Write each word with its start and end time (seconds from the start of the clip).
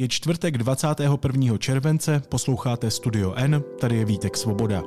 Je 0.00 0.08
čtvrtek 0.08 0.58
21. 0.58 1.58
července, 1.58 2.22
posloucháte 2.28 2.90
Studio 2.90 3.34
N, 3.34 3.62
tady 3.80 3.96
je 3.96 4.04
Vítek 4.04 4.36
Svoboda. 4.36 4.82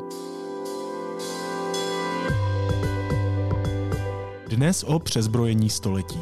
Dnes 4.47 4.83
o 4.83 4.99
přezbrojení 4.99 5.69
století. 5.69 6.19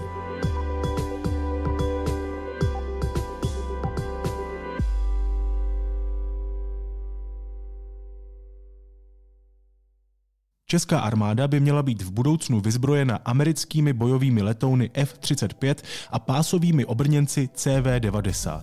Česká 10.71 10.99
armáda 10.99 11.47
by 11.47 11.59
měla 11.59 11.83
být 11.83 12.01
v 12.01 12.11
budoucnu 12.11 12.61
vyzbrojena 12.61 13.19
americkými 13.25 13.93
bojovými 13.93 14.41
letouny 14.41 14.89
F-35 14.93 15.75
a 16.11 16.19
pásovými 16.19 16.85
obrněnci 16.85 17.49
CV-90. 17.55 18.61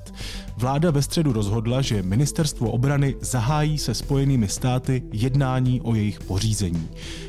Vláda 0.56 0.90
ve 0.90 1.02
středu 1.02 1.32
rozhodla, 1.32 1.82
že 1.82 2.02
ministerstvo 2.02 2.70
obrany 2.70 3.16
zahájí 3.20 3.78
se 3.78 3.94
spojenými 3.94 4.48
státy 4.48 5.02
jednání 5.12 5.80
o 5.80 5.94
jejich 5.94 6.20
pořízení. 6.20 6.88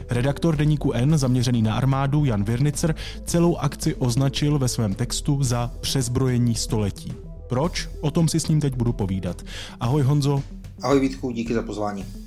Redaktor 0.09 0.55
deníku 0.55 0.93
N, 0.93 1.17
zaměřený 1.17 1.61
na 1.61 1.75
armádu, 1.75 2.25
Jan 2.25 2.43
Virnicer, 2.43 2.95
celou 3.25 3.55
akci 3.55 3.95
označil 3.95 4.59
ve 4.59 4.67
svém 4.67 4.93
textu 4.93 5.43
za 5.43 5.71
přezbrojení 5.81 6.55
století. 6.55 7.13
Proč? 7.49 7.89
O 8.01 8.11
tom 8.11 8.27
si 8.27 8.39
s 8.39 8.47
ním 8.47 8.61
teď 8.61 8.75
budu 8.75 8.93
povídat. 8.93 9.41
Ahoj 9.79 10.01
Honzo. 10.01 10.43
Ahoj 10.81 10.99
Vítku, 10.99 11.31
díky 11.31 11.53
za 11.53 11.61
pozvání. 11.61 12.26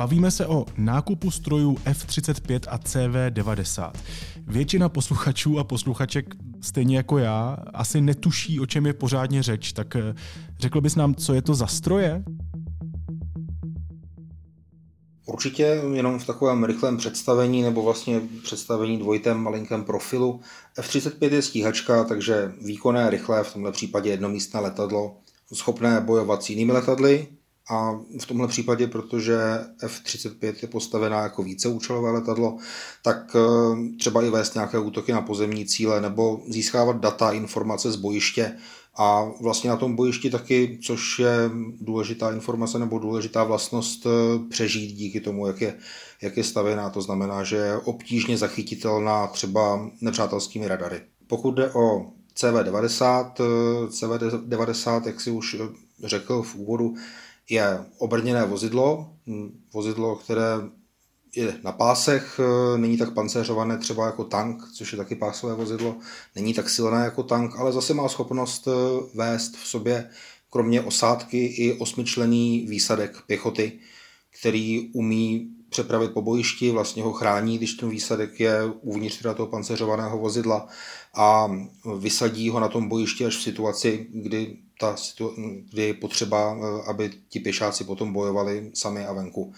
Bavíme 0.00 0.30
se 0.30 0.46
o 0.46 0.66
nákupu 0.76 1.30
strojů 1.30 1.76
F-35 1.84 2.60
a 2.68 2.78
CV-90. 2.78 3.92
Většina 4.46 4.88
posluchačů 4.88 5.58
a 5.58 5.64
posluchaček, 5.64 6.34
stejně 6.60 6.96
jako 6.96 7.18
já, 7.18 7.56
asi 7.74 8.00
netuší, 8.00 8.60
o 8.60 8.66
čem 8.66 8.86
je 8.86 8.92
pořádně 8.92 9.42
řeč. 9.42 9.72
Tak 9.72 9.96
eh, 9.96 10.14
řekl 10.58 10.80
bys 10.80 10.96
nám, 10.96 11.14
co 11.14 11.34
je 11.34 11.42
to 11.42 11.54
za 11.54 11.66
stroje? 11.66 12.24
Určitě 15.26 15.82
jenom 15.92 16.18
v 16.18 16.26
takovém 16.26 16.64
rychlém 16.64 16.96
představení 16.96 17.62
nebo 17.62 17.82
vlastně 17.82 18.20
představení 18.42 18.98
dvojitém 18.98 19.38
malinkém 19.38 19.84
profilu. 19.84 20.40
F-35 20.78 21.32
je 21.32 21.42
stíhačka, 21.42 22.04
takže 22.04 22.52
výkonné, 22.62 23.10
rychlé, 23.10 23.44
v 23.44 23.52
tomhle 23.52 23.72
případě 23.72 24.10
jednomístné 24.10 24.60
letadlo, 24.60 25.16
schopné 25.54 26.00
bojovat 26.00 26.42
s 26.42 26.50
jinými 26.50 26.72
letadly, 26.72 27.28
a 27.70 28.00
v 28.20 28.26
tomhle 28.26 28.48
případě, 28.48 28.86
protože 28.86 29.38
F-35 29.82 30.54
je 30.62 30.68
postavená 30.68 31.22
jako 31.22 31.42
víceúčelové 31.42 32.10
letadlo, 32.10 32.58
tak 33.02 33.36
eh, 33.36 33.96
třeba 33.98 34.22
i 34.22 34.30
vést 34.30 34.54
nějaké 34.54 34.78
útoky 34.78 35.12
na 35.12 35.20
pozemní 35.20 35.66
cíle 35.66 36.00
nebo 36.00 36.40
získávat 36.48 37.00
data, 37.00 37.30
informace 37.30 37.92
z 37.92 37.96
bojiště 37.96 38.56
a 38.96 39.30
vlastně 39.40 39.70
na 39.70 39.76
tom 39.76 39.96
bojišti 39.96 40.30
taky, 40.30 40.78
což 40.82 41.18
je 41.18 41.50
důležitá 41.80 42.32
informace 42.32 42.78
nebo 42.78 42.98
důležitá 42.98 43.44
vlastnost 43.44 44.06
eh, 44.06 44.10
přežít 44.48 44.96
díky 44.96 45.20
tomu, 45.20 45.46
jak 45.46 45.60
je, 45.60 45.74
jak 46.22 46.36
je 46.36 46.44
stavěná. 46.44 46.90
To 46.90 47.02
znamená, 47.02 47.44
že 47.44 47.56
je 47.56 47.76
obtížně 47.76 48.38
zachytitelná 48.38 49.26
třeba 49.26 49.90
nepřátelskými 50.00 50.68
radary. 50.68 51.00
Pokud 51.26 51.50
jde 51.50 51.70
o 51.70 52.06
CV-90, 52.36 53.32
eh, 53.40 53.86
CV-90, 53.86 55.06
jak 55.06 55.20
si 55.20 55.30
už 55.30 55.56
řekl 56.04 56.42
v 56.42 56.54
úvodu, 56.54 56.94
je 57.50 57.84
obrněné 57.98 58.46
vozidlo, 58.46 59.12
hm, 59.26 59.60
vozidlo, 59.72 60.16
které 60.16 60.44
je 61.36 61.60
na 61.62 61.72
pásech, 61.72 62.40
e, 62.40 62.78
není 62.78 62.96
tak 62.96 63.14
pancéřované 63.14 63.78
třeba 63.78 64.06
jako 64.06 64.24
tank, 64.24 64.62
což 64.74 64.92
je 64.92 64.98
taky 64.98 65.14
pásové 65.14 65.54
vozidlo, 65.54 65.96
není 66.36 66.54
tak 66.54 66.70
silné 66.70 67.04
jako 67.04 67.22
tank, 67.22 67.56
ale 67.58 67.72
zase 67.72 67.94
má 67.94 68.08
schopnost 68.08 68.68
e, 68.68 68.70
vést 69.14 69.56
v 69.56 69.66
sobě 69.66 70.10
kromě 70.50 70.80
osádky 70.80 71.46
i 71.46 71.78
osmičlený 71.78 72.66
výsadek 72.68 73.22
pěchoty, 73.26 73.72
který 74.40 74.90
umí 74.92 75.48
přepravit 75.68 76.10
po 76.10 76.22
bojišti, 76.22 76.70
vlastně 76.70 77.02
ho 77.02 77.12
chrání, 77.12 77.58
když 77.58 77.74
ten 77.74 77.88
výsadek 77.88 78.40
je 78.40 78.64
uvnitř 78.80 79.18
teda 79.18 79.34
toho 79.34 79.46
pancéřovaného 79.46 80.18
vozidla 80.18 80.68
a 81.14 81.50
vysadí 81.98 82.48
ho 82.48 82.60
na 82.60 82.68
tom 82.68 82.88
bojišti 82.88 83.26
až 83.26 83.36
v 83.36 83.42
situaci, 83.42 84.06
kdy 84.10 84.56
ta, 84.80 84.96
kdy 85.70 85.82
je 85.82 85.94
potřeba, 85.94 86.56
eh, 86.56 86.90
aby 86.90 87.10
ti 87.28 87.40
pěšáci 87.40 87.84
potom 87.84 88.12
bojovali 88.12 88.70
sami 88.74 89.06
a 89.06 89.12
venku. 89.12 89.52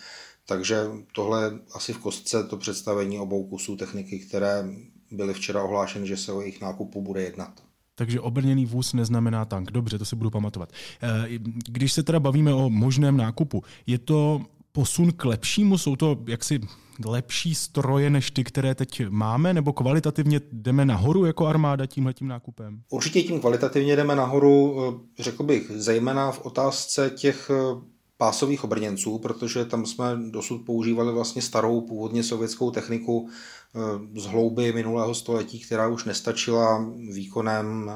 Takže 0.47 0.77
tohle 1.15 1.59
asi 1.75 1.93
v 1.93 1.99
kostce 1.99 2.45
to 2.45 2.57
představení 2.57 3.19
obou 3.19 3.45
kusů 3.45 3.77
techniky, 3.77 4.19
které 4.19 4.65
byly 5.11 5.35
včera 5.35 5.63
ohlášeny, 5.63 6.07
že 6.07 6.17
se 6.17 6.33
o 6.33 6.41
jejich 6.41 6.61
nákupu 6.61 7.03
bude 7.03 7.23
jednat. 7.23 7.63
Takže 7.95 8.21
obrněný 8.21 8.67
vůz 8.67 8.93
neznamená 8.93 9.45
tank. 9.45 9.71
Dobře, 9.71 9.99
to 9.99 10.05
si 10.05 10.17
budu 10.17 10.31
pamatovat. 10.31 10.73
Eh, 11.03 11.39
když 11.69 11.93
se 11.93 12.03
teda 12.03 12.21
bavíme 12.21 12.55
o 12.55 12.71
možném 12.71 13.17
nákupu, 13.17 13.63
je 13.87 13.99
to 13.99 14.41
posun 14.73 15.13
k 15.13 15.25
lepšímu? 15.25 15.79
Jsou 15.79 15.97
to 15.97 16.19
jaksi 16.29 16.61
lepší 17.05 17.55
stroje 17.55 18.11
než 18.11 18.31
ty, 18.31 18.45
které 18.45 18.75
teď 18.75 19.03
máme, 19.09 19.55
nebo 19.55 19.73
kvalitativně 19.73 20.41
jdeme 20.53 20.85
nahoru 20.85 21.25
jako 21.25 21.47
armáda 21.47 21.87
tímhletím 21.87 22.29
nákupem? 22.29 22.83
Určitě 22.91 23.23
tím 23.23 23.41
kvalitativně 23.41 23.97
jdeme 23.97 24.17
nahoru, 24.17 24.77
eh, 25.19 25.23
řekl 25.23 25.43
bych, 25.43 25.71
zejména 25.75 26.33
v 26.33 26.47
otázce 26.47 27.11
těch 27.17 27.51
eh, 27.51 27.92
pásových 28.23 28.65
obrněnců, 28.65 29.19
protože 29.19 29.65
tam 29.65 29.87
jsme 29.87 30.05
dosud 30.31 30.59
používali 30.59 31.13
vlastně 31.13 31.43
starou 31.43 31.81
původně 31.81 32.23
sovětskou 32.23 32.71
techniku 32.71 33.29
eh, 33.29 34.21
z 34.21 34.25
hlouby 34.27 34.73
minulého 34.73 35.15
století, 35.15 35.61
která 35.61 35.89
už 35.89 36.05
nestačila 36.05 36.87
výkonem, 37.13 37.91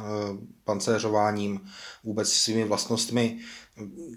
pancéřováním, 0.65 1.61
vůbec 2.05 2.33
svými 2.33 2.65
vlastnostmi 2.65 3.39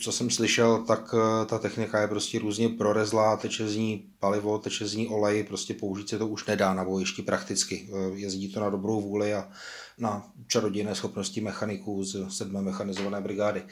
co 0.02 0.12
jsem 0.12 0.30
slyšel, 0.30 0.84
tak 0.88 1.16
eh, 1.18 1.46
ta 1.46 1.59
technika 1.59 2.02
je 2.02 2.08
prostě 2.08 2.40
různě 2.40 2.69
prorezlá, 2.69 3.38
teče 3.38 3.68
z 3.68 3.75
ní 3.75 4.09
palivo, 4.19 4.58
teče 4.58 4.88
z 4.88 4.96
ní 4.96 5.08
olej, 5.08 5.44
prostě 5.44 5.74
použít 5.74 6.09
se 6.09 6.18
to 6.18 6.28
už 6.28 6.46
nedá 6.46 6.74
na 6.74 6.84
bojišti 6.84 7.22
prakticky. 7.22 7.90
Eh, 7.90 8.09
jezdí 8.14 8.53
to 8.53 8.59
na 8.59 8.69
dobrou 8.69 9.02
vůli 9.02 9.34
a 9.34 9.50
na 9.98 10.31
čarodějné 10.48 10.96
schopnosti 10.96 11.42
mechaniků 11.42 12.03
z 12.03 12.25
sedmé 12.30 12.62
mechanizované 12.62 13.22
brigády. 13.22 13.64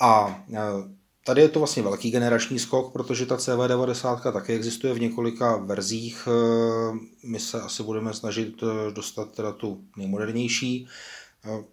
A 0.00 0.44
eh, 0.52 0.58
Tady 1.26 1.40
je 1.40 1.48
to 1.48 1.60
vlastně 1.60 1.82
velký 1.82 2.10
generační 2.10 2.58
skok, 2.58 2.92
protože 2.92 3.26
ta 3.26 3.36
CV90 3.36 4.32
taky 4.32 4.54
existuje 4.54 4.94
v 4.94 5.00
několika 5.00 5.56
verzích. 5.56 6.28
My 7.24 7.40
se 7.40 7.60
asi 7.60 7.82
budeme 7.82 8.14
snažit 8.14 8.54
dostat 8.92 9.30
teda 9.30 9.52
tu 9.52 9.84
nejmodernější. 9.96 10.88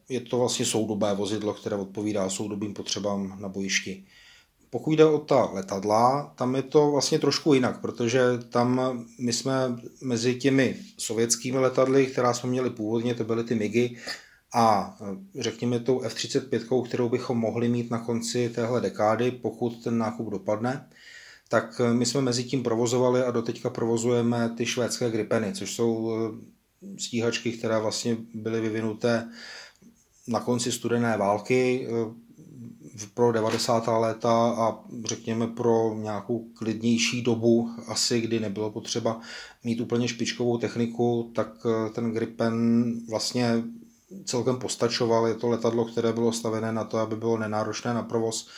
Je 0.09 0.21
to 0.21 0.37
vlastně 0.37 0.65
soudobé 0.65 1.15
vozidlo, 1.15 1.53
které 1.53 1.75
odpovídá 1.75 2.29
soudobým 2.29 2.73
potřebám 2.73 3.37
na 3.41 3.49
bojišti. 3.49 4.05
Pokud 4.69 4.91
jde 4.91 5.05
o 5.05 5.19
ta 5.19 5.49
letadla, 5.53 6.33
tam 6.35 6.55
je 6.55 6.61
to 6.61 6.91
vlastně 6.91 7.19
trošku 7.19 7.53
jinak, 7.53 7.81
protože 7.81 8.21
tam 8.49 8.81
my 9.19 9.33
jsme 9.33 9.53
mezi 10.01 10.35
těmi 10.35 10.79
sovětskými 10.97 11.57
letadly, 11.57 12.07
která 12.07 12.33
jsme 12.33 12.49
měli 12.49 12.69
původně, 12.69 13.15
to 13.15 13.23
byly 13.23 13.43
ty 13.43 13.55
MIGy, 13.55 13.97
a 14.53 14.97
řekněme 15.39 15.79
tou 15.79 16.01
F-35, 16.01 16.83
kterou 16.87 17.09
bychom 17.09 17.37
mohli 17.37 17.69
mít 17.69 17.91
na 17.91 17.99
konci 17.99 18.49
téhle 18.49 18.81
dekády, 18.81 19.31
pokud 19.31 19.83
ten 19.83 19.97
nákup 19.97 20.29
dopadne, 20.29 20.89
tak 21.49 21.81
my 21.93 22.05
jsme 22.05 22.21
mezi 22.21 22.43
tím 22.43 22.63
provozovali 22.63 23.23
a 23.23 23.31
doteďka 23.31 23.69
provozujeme 23.69 24.49
ty 24.57 24.65
švédské 24.65 25.11
Gripeny, 25.11 25.53
což 25.53 25.75
jsou 25.75 26.11
stíhačky, 26.97 27.51
které 27.51 27.79
vlastně 27.79 28.17
byly 28.33 28.61
vyvinuté 28.61 29.29
na 30.27 30.39
konci 30.39 30.71
studené 30.71 31.17
války 31.17 31.87
eh, 31.87 32.13
pro 33.13 33.31
90. 33.31 33.87
léta 33.87 34.49
a 34.57 34.79
řekněme 35.05 35.47
pro 35.47 35.95
nějakou 35.95 36.39
klidnější 36.53 37.21
dobu, 37.21 37.69
asi 37.87 38.21
kdy 38.21 38.39
nebylo 38.39 38.71
potřeba 38.71 39.21
mít 39.63 39.81
úplně 39.81 40.07
špičkovou 40.07 40.57
techniku, 40.57 41.31
tak 41.35 41.47
eh, 41.65 41.89
ten 41.89 42.11
Gripen 42.11 42.93
vlastně 43.09 43.63
celkem 44.25 44.55
postačoval. 44.55 45.27
Je 45.27 45.33
to 45.33 45.49
letadlo, 45.49 45.85
které 45.85 46.13
bylo 46.13 46.33
stavené 46.33 46.71
na 46.71 46.83
to, 46.83 46.97
aby 46.97 47.15
bylo 47.15 47.37
nenáročné 47.37 47.93
na 47.93 48.03
provoz. 48.03 48.49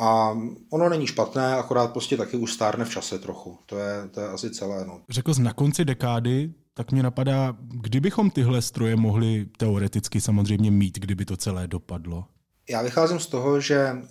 A 0.00 0.36
ono 0.70 0.88
není 0.88 1.06
špatné, 1.06 1.54
akorát 1.54 1.92
prostě 1.92 2.16
taky 2.16 2.36
už 2.36 2.52
stárne 2.52 2.84
v 2.84 2.90
čase 2.90 3.18
trochu. 3.18 3.58
To 3.66 3.78
je, 3.78 4.08
to 4.10 4.20
je 4.20 4.28
asi 4.28 4.50
celé. 4.50 4.84
No. 4.84 5.00
Řekl 5.08 5.34
jsi 5.34 5.42
na 5.42 5.52
konci 5.52 5.84
dekády, 5.84 6.52
tak 6.74 6.92
mě 6.92 7.02
napadá, 7.02 7.56
kdybychom 7.60 8.30
tyhle 8.30 8.62
stroje 8.62 8.96
mohli 8.96 9.46
teoreticky 9.56 10.20
samozřejmě 10.20 10.70
mít, 10.70 10.98
kdyby 10.98 11.24
to 11.24 11.36
celé 11.36 11.68
dopadlo? 11.68 12.24
Já 12.68 12.82
vycházím 12.82 13.20
z 13.20 13.26
toho, 13.26 13.60
že 13.60 13.76
eh, 13.76 14.06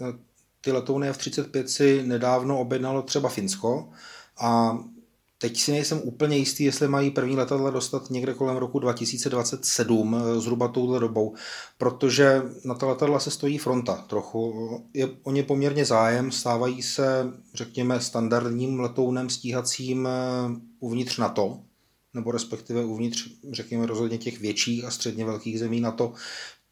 ty 0.61 0.71
letouny 0.71 1.09
F-35 1.09 1.63
si 1.63 2.03
nedávno 2.07 2.59
objednalo 2.59 3.01
třeba 3.01 3.29
Finsko 3.29 3.89
a 4.41 4.77
teď 5.41 5.57
si 5.59 5.71
nejsem 5.71 6.01
úplně 6.03 6.37
jistý, 6.37 6.63
jestli 6.63 6.87
mají 6.87 7.11
první 7.11 7.35
letadla 7.35 7.69
dostat 7.69 8.09
někde 8.09 8.33
kolem 8.33 8.57
roku 8.57 8.79
2027, 8.79 10.15
eh, 10.15 10.39
zhruba 10.39 10.67
touhle 10.67 10.99
dobou, 10.99 11.35
protože 11.77 12.41
na 12.65 12.75
ta 12.75 12.87
letadla 12.87 13.19
se 13.19 13.31
stojí 13.31 13.57
fronta 13.57 13.95
trochu. 13.95 14.53
Je 14.93 15.09
o 15.23 15.31
ně 15.31 15.43
poměrně 15.43 15.85
zájem, 15.85 16.31
stávají 16.31 16.81
se, 16.81 17.25
řekněme, 17.53 18.01
standardním 18.01 18.79
letounem 18.79 19.29
stíhacím 19.29 20.07
eh, 20.07 20.11
uvnitř 20.79 21.17
NATO, 21.17 21.59
nebo 22.13 22.31
respektive 22.31 22.85
uvnitř, 22.85 23.27
řekněme, 23.51 23.85
rozhodně 23.85 24.17
těch 24.17 24.39
větších 24.39 24.85
a 24.85 24.91
středně 24.91 25.25
velkých 25.25 25.59
zemí 25.59 25.81
na 25.81 25.91
to, 25.91 26.13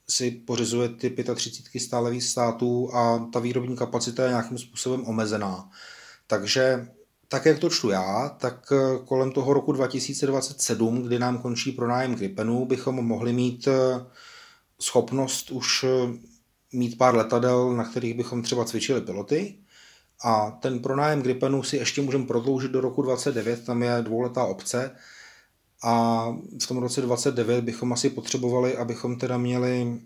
si 0.09 0.31
pořizuje 0.31 0.89
ty 0.89 1.23
35 1.35 1.81
stále 1.81 2.11
víc 2.11 2.29
států 2.29 2.95
a 2.95 3.29
ta 3.33 3.39
výrobní 3.39 3.75
kapacita 3.75 4.23
je 4.23 4.29
nějakým 4.29 4.57
způsobem 4.57 5.05
omezená. 5.05 5.69
Takže 6.27 6.87
tak, 7.29 7.45
jak 7.45 7.59
to 7.59 7.69
čtu 7.69 7.89
já, 7.89 8.29
tak 8.29 8.71
eh, 8.71 9.06
kolem 9.06 9.31
toho 9.31 9.53
roku 9.53 9.71
2027, 9.71 11.03
kdy 11.03 11.19
nám 11.19 11.38
končí 11.38 11.71
pronájem 11.71 12.15
Gripenu, 12.15 12.65
bychom 12.65 12.95
mohli 12.95 13.33
mít 13.33 13.68
eh, 13.68 14.06
schopnost 14.81 15.51
už 15.51 15.83
eh, 15.83 16.13
mít 16.74 16.97
pár 16.97 17.15
letadel, 17.15 17.74
na 17.74 17.83
kterých 17.83 18.13
bychom 18.13 18.41
třeba 18.41 18.65
cvičili 18.65 19.01
piloty. 19.01 19.56
A 20.24 20.51
ten 20.51 20.79
pronájem 20.79 21.21
Gripenu 21.21 21.63
si 21.63 21.77
ještě 21.77 22.01
můžeme 22.01 22.25
prodloužit 22.25 22.71
do 22.71 22.81
roku 22.81 23.01
2029, 23.01 23.65
tam 23.65 23.83
je 23.83 24.01
dvouletá 24.01 24.44
obce. 24.44 24.95
A 25.83 26.25
v 26.63 26.68
tom 26.68 26.77
roce 26.77 27.01
2029 27.01 27.65
bychom 27.65 27.94
asi 27.94 28.09
potřebovali, 28.09 28.77
abychom 28.77 29.18
teda 29.18 29.38
měli 29.38 30.00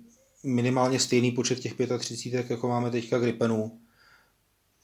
minimálně 0.43 0.99
stejný 0.99 1.31
počet 1.31 1.59
těch 1.59 1.73
35, 1.99 2.49
jako 2.49 2.67
máme 2.67 2.91
teďka 2.91 3.19
Gripenů 3.19 3.79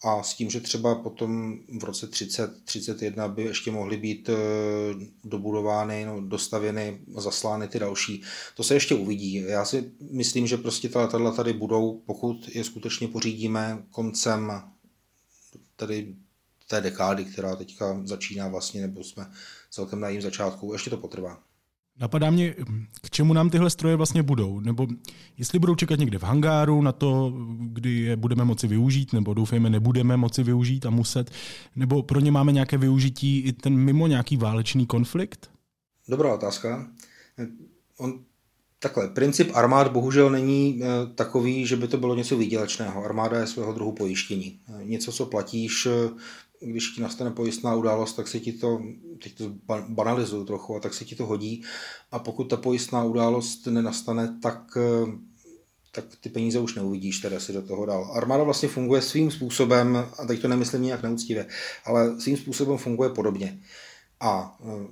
a 0.03 0.23
s 0.23 0.33
tím, 0.33 0.49
že 0.49 0.61
třeba 0.61 0.95
potom 0.95 1.59
v 1.79 1.83
roce 1.83 2.07
30, 2.07 2.63
31 2.65 3.27
by 3.27 3.44
ještě 3.44 3.71
mohly 3.71 3.97
být 3.97 4.29
eh, 4.29 4.35
dobudovány, 5.23 6.05
no, 6.05 6.21
dostavěny, 6.21 7.01
zaslány 7.17 7.67
ty 7.67 7.79
další. 7.79 8.23
To 8.55 8.63
se 8.63 8.73
ještě 8.73 8.95
uvidí. 8.95 9.33
Já 9.33 9.65
si 9.65 9.91
myslím, 10.11 10.47
že 10.47 10.57
prostě 10.57 10.89
ta 10.89 11.01
letadla 11.01 11.31
tady 11.31 11.53
budou, 11.53 12.01
pokud 12.05 12.49
je 12.55 12.63
skutečně 12.63 13.07
pořídíme 13.07 13.83
koncem 13.91 14.51
tady 15.75 16.15
té 16.67 16.81
dekády, 16.81 17.25
která 17.25 17.55
teďka 17.55 18.01
začíná 18.03 18.47
vlastně, 18.47 18.81
nebo 18.81 19.03
jsme 19.03 19.31
celkem 19.69 19.99
na 19.99 20.07
jejím 20.07 20.21
začátku, 20.21 20.73
ještě 20.73 20.89
to 20.89 20.97
potrvá. 20.97 21.46
Napadá 21.99 22.29
mě, 22.29 22.55
k 23.01 23.09
čemu 23.09 23.33
nám 23.33 23.49
tyhle 23.49 23.69
stroje 23.69 23.95
vlastně 23.95 24.23
budou, 24.23 24.59
nebo 24.59 24.88
jestli 25.38 25.59
budou 25.59 25.75
čekat 25.75 25.99
někde 25.99 26.19
v 26.19 26.23
hangáru 26.23 26.81
na 26.81 26.91
to, 26.91 27.33
kdy 27.59 27.99
je 27.99 28.15
budeme 28.15 28.45
moci 28.45 28.67
využít, 28.67 29.13
nebo 29.13 29.33
doufejme 29.33 29.69
nebudeme 29.69 30.17
moci 30.17 30.44
využít 30.44 30.85
a 30.85 30.89
muset, 30.89 31.31
nebo 31.75 32.03
pro 32.03 32.19
ně 32.19 32.31
máme 32.31 32.51
nějaké 32.51 32.77
využití 32.77 33.39
i 33.39 33.53
ten 33.53 33.77
mimo 33.77 34.07
nějaký 34.07 34.38
válečný 34.38 34.85
konflikt? 34.85 35.49
Dobrá 36.07 36.33
otázka. 36.33 36.88
On, 37.97 38.19
takhle, 38.79 39.07
princip 39.07 39.51
armád 39.53 39.91
bohužel 39.91 40.29
není 40.29 40.81
e, 40.83 40.88
takový, 41.15 41.65
že 41.65 41.75
by 41.75 41.88
to 41.88 41.97
bylo 41.97 42.15
něco 42.15 42.38
výdělečného. 42.38 43.05
Armáda 43.05 43.39
je 43.39 43.47
svého 43.47 43.73
druhu 43.73 43.91
pojištění. 43.91 44.59
E, 44.67 44.83
něco, 44.83 45.11
co 45.11 45.25
platíš 45.25 45.88
když 46.62 46.89
ti 46.89 47.01
nastane 47.01 47.31
pojistná 47.31 47.75
událost, 47.75 48.13
tak 48.13 48.27
se 48.27 48.39
ti 48.39 48.54
to, 48.54 48.81
teď 49.24 49.38
to 49.38 49.54
banalizuju 49.89 50.45
trochu, 50.45 50.75
a 50.75 50.80
tak 50.80 50.94
se 50.94 51.06
ti 51.06 51.15
to 51.15 51.25
hodí 51.25 51.63
a 52.12 52.19
pokud 52.19 52.44
ta 52.44 52.57
pojistná 52.57 53.04
událost 53.04 53.68
nenastane, 53.68 54.39
tak, 54.42 54.77
eh, 54.77 55.12
tak 55.92 56.06
ty 56.21 56.30
peníze 56.30 56.59
už 56.59 56.75
neuvidíš, 56.75 57.19
teda 57.19 57.39
si 57.39 57.54
do 57.54 57.62
toho 57.62 57.86
dál. 57.86 58.12
Armáda 58.13 58.44
vlastně 58.44 58.69
funguje 58.69 59.01
svým 59.01 59.31
způsobem, 59.31 60.07
a 60.18 60.25
teď 60.25 60.42
to 60.42 60.48
nemyslím 60.48 60.81
nějak 60.81 61.04
neúctivě, 61.04 61.48
ale 61.86 62.21
svým 62.21 62.38
způsobem 62.38 62.77
funguje 62.77 63.09
podobně. 63.09 63.59
A 64.19 64.57
eh, 64.62 64.88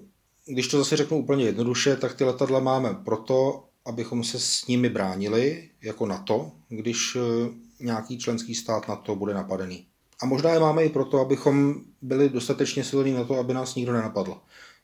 když 0.46 0.68
to 0.68 0.78
zase 0.78 0.98
řeknu 0.98 1.18
úplně 1.18 1.46
jednoduše, 1.46 1.96
tak 1.96 2.14
ty 2.14 2.24
letadla 2.24 2.60
máme 2.60 2.94
proto, 3.06 3.64
abychom 3.86 4.24
se 4.24 4.40
s 4.40 4.68
nimi 4.68 4.90
bránili 4.90 5.70
jako 5.82 6.06
NATO, 6.06 6.52
když 6.70 7.16
eh, 7.16 7.20
nějaký 7.80 8.18
členský 8.18 8.56
stát 8.56 8.88
na 8.88 8.96
to 8.96 9.16
bude 9.16 9.34
napadený. 9.34 9.88
A 10.22 10.26
možná 10.26 10.50
je 10.54 10.60
máme 10.60 10.84
i 10.84 10.90
proto, 10.90 11.20
abychom 11.20 11.76
byli 12.02 12.30
dostatečně 12.30 12.84
silní 12.84 13.14
na 13.14 13.24
to, 13.24 13.40
aby 13.40 13.54
nás 13.54 13.76
nikdo 13.76 13.94
nenapadl. 13.94 14.38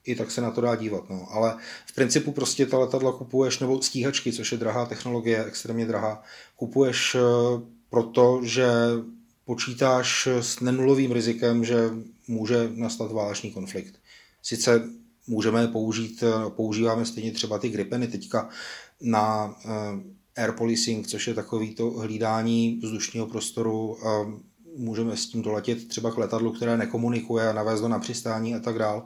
I 0.06 0.16
tak 0.16 0.32
se 0.32 0.42
na 0.42 0.52
to 0.52 0.62
dá 0.62 0.76
dívat. 0.76 1.10
No. 1.10 1.28
Ale 1.32 1.58
v 1.86 1.96
principu 1.96 2.32
prostě 2.32 2.66
ta 2.66 2.80
letadla 2.80 3.12
kupuješ, 3.12 3.60
nebo 3.60 3.82
stíhačky, 3.82 4.34
což 4.34 4.52
je 4.52 4.58
drahá 4.58 4.86
technologie, 4.86 5.46
extrémně 5.46 5.86
drahá, 5.86 6.24
kupuješ 6.56 7.16
eh, 7.16 7.20
proto, 7.90 8.40
že 8.44 8.68
počítáš 9.46 10.28
s 10.28 10.60
nenulovým 10.60 11.12
rizikem, 11.12 11.66
že 11.66 11.90
může 12.28 12.72
nastat 12.76 13.12
válečný 13.12 13.52
konflikt. 13.52 13.96
Sice 14.42 14.90
můžeme 15.28 15.68
použít, 15.68 16.24
eh, 16.24 16.50
používáme 16.50 17.06
stejně 17.06 17.32
třeba 17.32 17.58
ty 17.58 17.70
Gripeny 17.70 18.08
teďka 18.08 18.50
na 19.02 19.56
eh, 19.66 20.42
air 20.44 20.52
policing, 20.52 21.08
což 21.08 21.28
je 21.28 21.34
takový 21.34 21.76
to 21.76 21.90
hlídání 21.90 22.80
vzdušního 22.84 23.28
prostoru 23.28 23.98
můžeme 24.78 25.18
s 25.18 25.28
tím 25.28 25.42
doletět 25.42 25.88
třeba 25.88 26.12
k 26.12 26.18
letadlu, 26.18 26.52
které 26.52 26.78
nekomunikuje 26.78 27.50
a 27.50 27.54
navést 27.54 27.84
ho 27.84 27.90
na 27.90 28.00
přistání 28.00 28.56
a 28.56 28.60
tak 28.60 28.80
dál. 28.80 29.06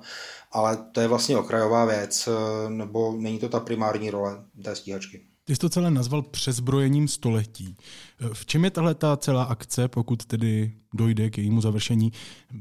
Ale 0.51 0.77
to 0.91 1.01
je 1.01 1.07
vlastně 1.07 1.37
okrajová 1.37 1.85
věc, 1.85 2.29
eh, 2.31 2.69
nebo 2.69 3.15
není 3.17 3.39
to 3.39 3.49
ta 3.49 3.59
primární 3.59 4.09
role 4.09 4.43
té 4.63 4.75
stíhačky. 4.75 5.21
Ty 5.43 5.55
jsi 5.55 5.59
to 5.59 5.69
celé 5.69 5.91
nazval 5.91 6.21
přezbrojením 6.21 7.07
století. 7.07 7.77
Eh, 8.21 8.29
v 8.33 8.45
čem 8.45 8.63
je 8.63 8.71
tahle 8.71 8.95
ta 8.95 9.17
celá 9.17 9.43
akce, 9.43 9.87
pokud 9.87 10.25
tedy 10.25 10.73
dojde 10.93 11.29
k 11.29 11.37
jejímu 11.37 11.61
završení, 11.61 12.11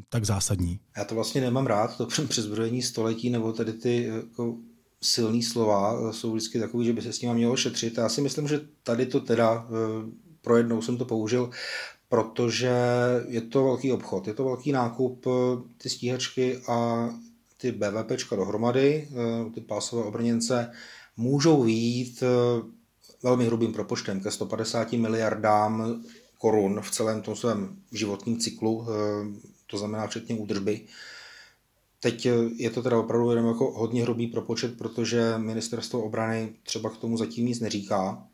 tak 0.09 0.25
zásadní? 0.25 0.81
Já 0.97 1.05
to 1.05 1.15
vlastně 1.15 1.41
nemám 1.41 1.67
rád, 1.67 1.97
to 1.97 2.07
přezbrojení 2.29 2.83
století, 2.83 3.31
nebo 3.31 3.53
tedy 3.53 3.73
ty 3.73 4.05
jako 4.05 4.57
silný 5.03 5.43
slova 5.43 5.99
eh, 5.99 6.13
jsou 6.13 6.33
vždycky 6.33 6.59
takový, 6.59 6.87
že 6.87 6.93
by 6.93 7.03
se 7.03 7.13
s 7.13 7.19
tím 7.19 7.35
mělo 7.35 7.57
šetřit. 7.57 7.99
Já 7.99 8.09
si 8.09 8.21
myslím, 8.21 8.49
že 8.49 8.61
tady 8.83 9.07
to 9.07 9.21
teda 9.21 9.67
pro 10.45 10.57
jednou 10.57 10.83
jsem 10.83 10.97
to 10.97 11.05
použil 11.05 11.51
protože 12.15 12.73
je 13.29 13.41
to 13.41 13.65
velký 13.65 13.93
obchod, 13.93 14.27
je 14.27 14.35
to 14.35 14.45
velký 14.45 14.73
nákup, 14.73 15.27
ty 15.79 15.89
stíhačky 15.89 16.59
a 16.69 17.09
ty 17.57 17.73
BVPčka 17.73 18.37
dohromady, 18.37 19.09
eh, 19.11 19.51
ty 19.51 19.61
pásové 19.61 20.05
obrněnce, 20.05 20.71
můžou 21.17 21.63
výjít 21.63 22.23
eh, 22.23 22.63
velmi 23.23 23.47
hrubým 23.47 23.73
propočtem 23.73 24.21
ke 24.21 24.31
150 24.31 24.93
miliardám 24.93 26.03
korun 26.39 26.81
v 26.81 26.91
celém 26.91 27.23
tom 27.23 27.37
svém 27.37 27.77
životním 27.93 28.39
cyklu, 28.39 28.87
eh, 28.87 28.95
to 29.67 29.79
znamená 29.79 30.07
včetně 30.07 30.35
údržby. 30.35 30.81
Teď 32.01 32.29
je 32.57 32.71
to 32.71 32.83
teda 32.83 32.99
opravdu 32.99 33.31
jenom 33.31 33.47
jako 33.47 33.73
hodně 33.73 34.03
hrubý 34.03 34.27
propočet, 34.27 34.79
protože 34.79 35.35
ministerstvo 35.37 36.03
obrany 36.03 36.53
třeba 36.63 36.91
k 36.91 36.97
tomu 36.97 37.17
zatím 37.17 37.47
nic 37.47 37.61
neříká 37.61 38.27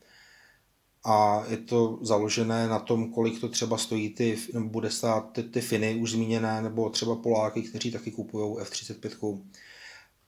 a 1.05 1.45
je 1.49 1.57
to 1.57 1.99
založené 2.03 2.69
na 2.69 2.79
tom, 2.79 3.13
kolik 3.13 3.41
to 3.41 3.49
třeba 3.49 3.79
stojí 3.79 4.11
ty, 4.11 4.39
nebo 4.55 4.69
bude 4.69 4.91
stát 4.91 5.33
ty, 5.33 5.43
ty 5.43 5.61
Finy 5.61 5.95
už 5.95 6.11
zmíněné, 6.11 6.63
nebo 6.63 6.91
třeba 6.91 7.17
Poláky, 7.17 7.63
kteří 7.63 7.91
taky 7.91 8.11
kupují 8.11 8.61
F-35. 8.61 9.41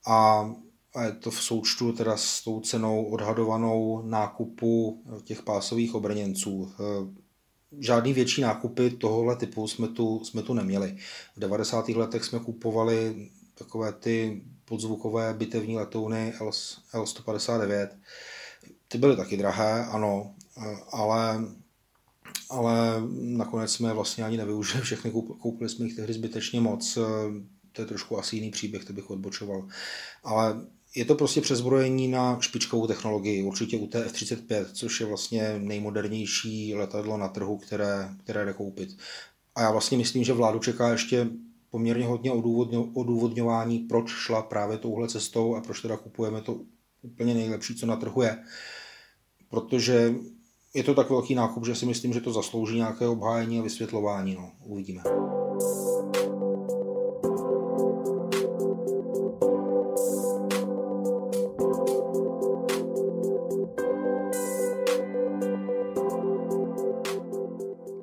A, 0.06 0.50
a 0.94 1.04
je 1.04 1.12
to 1.12 1.30
v 1.30 1.42
součtu 1.42 1.92
teda 1.92 2.16
s 2.16 2.44
tou 2.44 2.60
cenou 2.60 3.04
odhadovanou 3.04 4.02
nákupu 4.02 5.02
těch 5.24 5.42
pásových 5.42 5.94
obrněnců. 5.94 6.72
Žádný 7.78 8.12
větší 8.12 8.40
nákupy 8.40 8.90
tohohle 8.90 9.36
typu 9.36 9.68
jsme 9.68 9.88
tu, 9.88 10.24
jsme 10.24 10.42
tu 10.42 10.54
neměli. 10.54 10.96
V 11.36 11.40
90. 11.40 11.88
letech 11.88 12.24
jsme 12.24 12.38
kupovali 12.38 13.28
takové 13.54 13.92
ty 13.92 14.42
podzvukové 14.64 15.34
bitevní 15.34 15.76
letouny 15.76 16.32
L-159. 16.40 17.88
Ty 18.88 18.98
byly 18.98 19.16
taky 19.16 19.36
drahé, 19.36 19.86
ano, 19.86 20.34
ale, 20.92 21.44
ale 22.50 23.02
nakonec 23.12 23.72
jsme 23.72 23.94
vlastně 23.94 24.24
ani 24.24 24.36
nevyužili 24.36 24.82
všechny, 24.82 25.10
koupili 25.38 25.70
jsme 25.70 25.86
jich 25.86 25.96
tehdy 25.96 26.12
zbytečně 26.12 26.60
moc, 26.60 26.98
to 27.72 27.82
je 27.82 27.86
trošku 27.86 28.18
asi 28.18 28.36
jiný 28.36 28.50
příběh, 28.50 28.84
to 28.84 28.92
bych 28.92 29.10
odbočoval. 29.10 29.68
Ale 30.24 30.66
je 30.94 31.04
to 31.04 31.14
prostě 31.14 31.40
přezbrojení 31.40 32.08
na 32.08 32.40
špičkovou 32.40 32.86
technologii, 32.86 33.42
určitě 33.42 33.76
u 33.76 33.86
té 33.86 34.04
F-35, 34.04 34.66
což 34.72 35.00
je 35.00 35.06
vlastně 35.06 35.58
nejmodernější 35.58 36.74
letadlo 36.74 37.16
na 37.18 37.28
trhu, 37.28 37.58
které, 37.58 38.08
které 38.24 38.44
jde 38.44 38.52
koupit. 38.52 38.96
A 39.54 39.62
já 39.62 39.70
vlastně 39.70 39.98
myslím, 39.98 40.24
že 40.24 40.32
vládu 40.32 40.58
čeká 40.58 40.88
ještě 40.88 41.28
poměrně 41.70 42.06
hodně 42.06 42.32
odůvodňování, 42.94 43.78
proč 43.78 44.10
šla 44.10 44.42
právě 44.42 44.78
touhle 44.78 45.08
cestou 45.08 45.54
a 45.54 45.60
proč 45.60 45.80
teda 45.80 45.96
kupujeme 45.96 46.40
to 46.40 46.60
úplně 47.02 47.34
nejlepší, 47.34 47.74
co 47.74 47.86
na 47.86 47.96
trhu 47.96 48.22
je. 48.22 48.44
Protože 49.48 50.14
je 50.74 50.82
to 50.82 50.94
tak 50.94 51.10
velký 51.10 51.34
nákup, 51.34 51.66
že 51.66 51.74
si 51.74 51.86
myslím, 51.86 52.12
že 52.12 52.20
to 52.20 52.32
zaslouží 52.32 52.76
nějaké 52.76 53.08
obhájení 53.08 53.58
a 53.58 53.62
vysvětlování. 53.62 54.34
No, 54.34 54.50
uvidíme. 54.64 55.02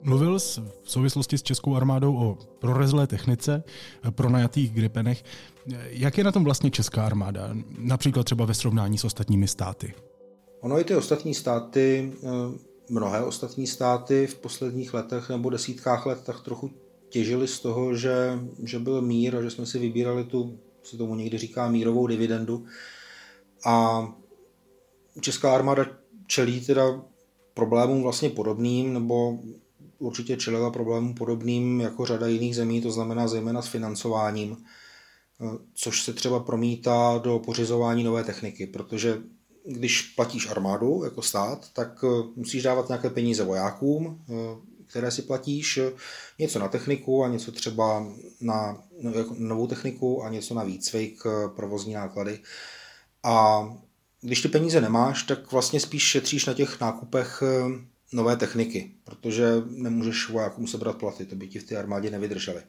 Mluvil 0.02 0.40
jsi 0.40 0.62
v 0.84 0.92
souvislosti 0.92 1.38
s 1.38 1.44
českou 1.44 1.76
armádou 1.76 2.18
o 2.18 2.38
prorezlé 2.60 3.08
technice, 3.08 3.64
pronajatých 4.10 4.72
gripenech. 4.72 5.24
Jak 5.90 6.18
je 6.18 6.24
na 6.24 6.32
tom 6.32 6.44
vlastně 6.44 6.72
česká 6.72 7.06
armáda, 7.06 7.50
například 7.78 8.24
třeba 8.24 8.46
ve 8.46 8.54
srovnání 8.54 8.98
s 8.98 9.04
ostatními 9.04 9.48
státy? 9.48 9.94
Ono 10.62 10.80
i 10.80 10.84
ty 10.84 10.96
ostatní 10.96 11.34
státy, 11.34 12.14
eh, 12.24 12.28
mnohé 12.90 13.24
ostatní 13.24 13.68
státy 13.68 14.28
v 14.28 14.36
posledních 14.36 14.94
letech 14.94 15.30
nebo 15.30 15.50
desítkách 15.50 16.06
let 16.06 16.22
tak 16.26 16.40
trochu 16.44 16.72
těžili 17.10 17.48
z 17.48 17.60
toho, 17.60 17.96
že, 17.96 18.40
že 18.64 18.80
byl 18.80 19.02
mír 19.02 19.36
a 19.36 19.42
že 19.42 19.50
jsme 19.50 19.66
si 19.66 19.80
vybírali 19.80 20.24
tu, 20.24 20.60
se 20.84 20.98
tomu 20.98 21.16
někdy 21.16 21.38
říká, 21.38 21.70
mírovou 21.70 22.08
dividendu. 22.08 22.66
A 23.66 24.08
česká 25.22 25.56
armáda 25.56 25.86
čelí 26.28 26.66
teda 26.66 27.02
problémům 27.54 28.04
vlastně 28.04 28.30
podobným, 28.30 28.94
nebo 28.94 29.40
určitě 30.00 30.38
čelila 30.38 30.72
problémům 30.72 31.14
podobným 31.14 31.82
jako 31.82 32.06
řada 32.06 32.28
jiných 32.28 32.56
zemí, 32.56 32.82
to 32.82 32.92
znamená 32.92 33.28
zejména 33.28 33.62
s 33.62 33.68
financováním, 33.68 34.58
což 35.74 36.04
se 36.04 36.14
třeba 36.14 36.40
promítá 36.40 37.18
do 37.24 37.40
pořizování 37.40 38.04
nové 38.04 38.24
techniky, 38.24 38.68
protože 38.68 39.22
když 39.70 40.02
platíš 40.02 40.50
armádu 40.50 41.04
jako 41.04 41.22
stát, 41.22 41.70
tak 41.74 42.06
musíš 42.36 42.64
dávat 42.64 42.88
nějaké 42.88 43.10
peníze 43.10 43.44
vojákům, 43.44 44.26
které 44.88 45.12
si 45.12 45.22
platíš, 45.22 45.80
něco 46.40 46.60
na 46.60 46.68
techniku 46.68 47.24
a 47.24 47.28
něco 47.28 47.52
třeba 47.52 48.08
na 48.42 48.84
no, 49.02 49.12
jako 49.12 49.36
novou 49.38 49.68
techniku 49.68 50.24
a 50.24 50.30
něco 50.30 50.54
na 50.54 50.64
výcvik, 50.64 51.24
provozní 51.56 51.94
náklady. 51.94 52.40
A 53.24 53.66
když 54.22 54.42
ty 54.42 54.48
peníze 54.48 54.82
nemáš, 54.82 55.24
tak 55.24 55.52
vlastně 55.52 55.80
spíš 55.80 56.04
šetříš 56.04 56.46
na 56.46 56.54
těch 56.54 56.82
nákupech 56.82 57.44
eh, 57.44 57.86
nové 58.14 58.36
techniky, 58.36 58.92
protože 59.04 59.54
nemůžeš 59.66 60.30
vojákům 60.30 60.68
sebrat 60.68 60.98
platy, 60.98 61.26
to 61.26 61.36
by 61.36 61.48
ti 61.48 61.60
v 61.60 61.64
té 61.64 61.78
armádě 61.78 62.10
nevydrželi. 62.10 62.62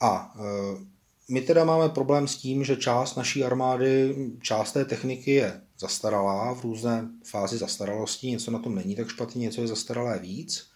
A 0.00 0.34
eh, 0.36 0.84
my 1.30 1.40
teda 1.40 1.64
máme 1.64 1.88
problém 1.88 2.28
s 2.28 2.36
tím, 2.36 2.64
že 2.64 2.76
část 2.76 3.16
naší 3.16 3.44
armády, 3.44 4.16
část 4.42 4.72
té 4.72 4.84
techniky 4.84 5.30
je 5.30 5.60
zastaralá 5.78 6.54
v 6.54 6.62
různé 6.62 7.08
fázi 7.24 7.58
zastaralosti, 7.58 8.30
něco 8.30 8.50
na 8.50 8.58
tom 8.58 8.74
není 8.74 8.96
tak 8.96 9.08
špatně, 9.08 9.40
něco 9.40 9.60
je 9.60 9.68
zastaralé 9.68 10.18
víc. 10.18 10.66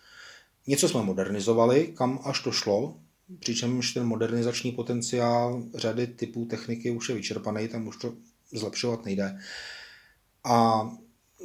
Něco 0.67 0.89
jsme 0.89 1.03
modernizovali, 1.03 1.87
kam 1.97 2.21
až 2.25 2.41
to 2.41 2.53
šlo, 2.53 2.97
přičemž 3.39 3.93
ten 3.93 4.07
modernizační 4.07 4.73
potenciál 4.73 5.63
řady 5.75 6.07
typů 6.07 6.45
techniky 6.45 6.91
už 6.91 7.09
je 7.09 7.15
vyčerpaný, 7.15 7.69
tam 7.69 7.87
už 7.87 7.97
to 7.97 8.13
zlepšovat 8.53 9.05
nejde. 9.05 9.39
A 10.45 10.89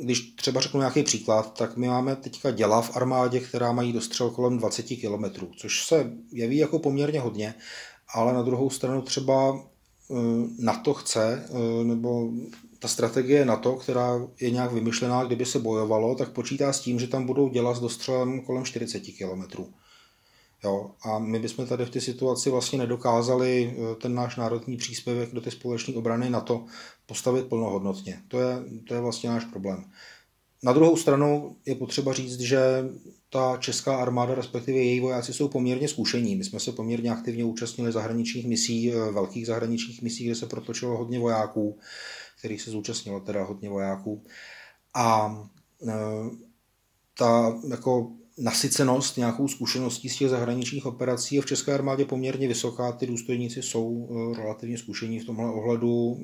když 0.03 0.35
třeba 0.35 0.61
řeknu 0.61 0.79
nějaký 0.79 1.03
příklad, 1.03 1.57
tak 1.57 1.77
my 1.77 1.87
máme 1.87 2.15
teďka 2.15 2.51
děla 2.51 2.81
v 2.81 2.97
armádě, 2.97 3.39
která 3.39 3.71
mají 3.71 3.93
dostřel 3.93 4.29
kolem 4.29 4.57
20 4.57 4.83
km, 4.83 5.45
což 5.57 5.85
se 5.85 6.11
jeví 6.31 6.57
jako 6.57 6.79
poměrně 6.79 7.19
hodně, 7.19 7.53
ale 8.13 8.33
na 8.33 8.41
druhou 8.41 8.69
stranu 8.69 9.01
třeba 9.01 9.59
eh, 10.11 10.13
NATO 10.59 10.93
chce, 10.93 11.45
eh, 11.49 11.83
nebo 11.83 12.29
ta 12.79 12.87
strategie 12.87 13.45
NATO, 13.45 13.75
která 13.75 14.27
je 14.39 14.51
nějak 14.51 14.71
vymyšlená, 14.71 15.23
kdyby 15.23 15.45
se 15.45 15.59
bojovalo, 15.59 16.15
tak 16.15 16.29
počítá 16.29 16.73
s 16.73 16.79
tím, 16.79 16.99
že 16.99 17.07
tam 17.07 17.25
budou 17.25 17.49
dělat 17.49 17.73
s 17.73 17.79
dostřelem 17.79 18.41
kolem 18.41 18.65
40 18.65 18.99
km. 18.99 19.63
Jo, 20.63 20.91
a 21.05 21.19
my 21.19 21.39
bychom 21.39 21.67
tady 21.67 21.85
v 21.85 21.89
té 21.89 22.01
situaci 22.01 22.49
vlastně 22.49 22.79
nedokázali 22.79 23.75
eh, 23.77 23.95
ten 23.95 24.15
náš 24.15 24.35
národní 24.35 24.77
příspěvek 24.77 25.33
do 25.33 25.41
té 25.41 25.51
společné 25.51 25.95
obrany 25.95 26.29
na 26.29 26.41
to 26.41 26.65
postavit 27.05 27.47
plnohodnotně. 27.47 28.21
To 28.27 28.39
je, 28.39 28.63
to 28.87 28.93
je 28.93 29.01
vlastně 29.01 29.29
náš 29.29 29.45
problém. 29.45 29.85
Na 30.63 30.73
druhou 30.73 30.97
stranu 30.97 31.55
je 31.65 31.75
potřeba 31.75 32.13
říct, 32.13 32.39
že 32.39 32.89
ta 33.33 33.57
česká 33.57 33.95
armáda, 33.95 34.35
respektive 34.35 34.77
její 34.77 34.99
vojáci, 34.99 35.33
jsou 35.33 35.47
poměrně 35.47 35.87
zkušení. 35.87 36.35
My 36.35 36.43
jsme 36.43 36.59
se 36.59 36.71
poměrně 36.71 37.11
aktivně 37.11 37.43
účastnili 37.43 37.91
zahraničních 37.91 38.47
misí, 38.47 38.93
eh, 38.93 39.11
velkých 39.11 39.47
zahraničních 39.47 40.01
misí, 40.01 40.25
kde 40.25 40.35
se 40.35 40.45
protočilo 40.45 40.97
hodně 40.97 41.19
vojáků, 41.19 41.79
kterých 42.39 42.61
se 42.61 42.71
zúčastnilo 42.71 43.19
teda 43.19 43.43
hodně 43.43 43.69
vojáků. 43.69 44.23
A 44.93 45.39
e, 45.87 45.93
ta 47.17 47.59
jako 47.69 48.11
nasycenost 48.37 49.17
nějakou 49.17 49.47
zkušeností 49.47 50.09
z 50.09 50.17
těch 50.17 50.29
zahraničních 50.29 50.85
operací 50.85 51.35
je 51.35 51.41
v 51.41 51.45
České 51.45 51.73
armádě 51.73 52.05
poměrně 52.05 52.47
vysoká. 52.47 52.91
Ty 52.91 53.07
důstojníci 53.07 53.61
jsou 53.61 54.09
eh, 54.11 54.37
relativně 54.41 54.77
zkušení 54.77 55.19
v 55.19 55.25
tomhle 55.25 55.51
ohledu. 55.51 56.17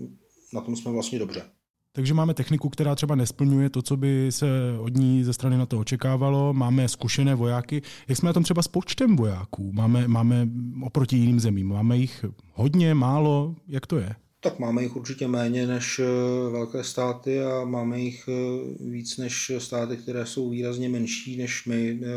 Na 0.54 0.62
tom 0.62 0.76
jsme 0.76 0.92
vlastně 0.92 1.20
dobře. 1.20 1.57
Takže 1.98 2.14
máme 2.14 2.34
techniku, 2.34 2.70
která 2.70 2.96
třeba 2.96 3.16
nesplňuje 3.16 3.70
to, 3.70 3.82
co 3.82 3.98
by 3.98 4.28
se 4.30 4.48
od 4.80 4.94
ní 4.94 5.24
ze 5.24 5.34
strany 5.34 5.58
na 5.58 5.66
to 5.66 5.80
očekávalo. 5.80 6.54
Máme 6.54 6.90
zkušené 6.90 7.36
vojáky. 7.36 7.82
Jak 8.08 8.18
jsme 8.18 8.28
na 8.28 8.34
tom 8.34 8.44
třeba 8.44 8.62
s 8.62 8.68
počtem 8.68 9.16
vojáků? 9.16 9.72
Máme, 9.74 10.08
máme 10.08 10.48
oproti 10.84 11.18
jiným 11.18 11.40
zemím. 11.40 11.68
Máme 11.68 11.98
jich 11.98 12.26
hodně, 12.54 12.94
málo? 12.94 13.56
Jak 13.68 13.88
to 13.88 13.98
je? 13.98 14.16
Tak 14.40 14.60
máme 14.60 14.84
jich 14.84 14.96
určitě 14.96 15.28
méně 15.28 15.68
než 15.68 16.00
eh, 16.00 16.06
velké 16.52 16.84
státy 16.84 17.44
a 17.44 17.66
máme 17.66 18.00
jich 18.00 18.30
eh, 18.30 18.84
víc 18.90 19.18
než 19.18 19.52
státy, 19.58 19.98
které 19.98 20.26
jsou 20.26 20.50
výrazně 20.50 20.90
menší 20.90 21.38
než 21.38 21.66
my. 21.66 22.00
Eh, 22.04 22.08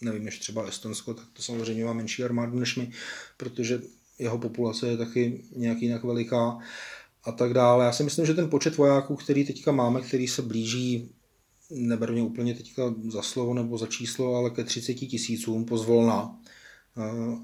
nevím, 0.00 0.24
než 0.24 0.38
třeba 0.38 0.62
Estonsko, 0.62 1.14
tak 1.14 1.26
to 1.32 1.42
samozřejmě 1.42 1.84
má 1.84 1.92
menší 1.92 2.24
armádu 2.24 2.58
než 2.58 2.76
my, 2.76 2.90
protože 3.36 3.80
jeho 4.18 4.38
populace 4.38 4.88
je 4.88 4.96
taky 4.96 5.44
nějak 5.56 5.82
jinak 5.82 6.04
veliká 6.04 6.58
a 7.24 7.32
tak 7.32 7.54
dále. 7.54 7.84
Já 7.84 7.92
si 7.92 8.02
myslím, 8.02 8.26
že 8.26 8.34
ten 8.34 8.50
počet 8.50 8.76
vojáků, 8.76 9.16
který 9.16 9.46
teďka 9.46 9.72
máme, 9.72 10.00
který 10.00 10.28
se 10.28 10.42
blíží, 10.42 11.10
neberu 11.70 12.12
mě 12.12 12.22
úplně 12.22 12.54
teďka 12.54 12.94
za 13.08 13.22
slovo 13.22 13.54
nebo 13.54 13.78
za 13.78 13.86
číslo, 13.86 14.34
ale 14.34 14.50
ke 14.50 14.64
30 14.64 14.94
tisícům 14.94 15.64
pozvolna, 15.64 16.38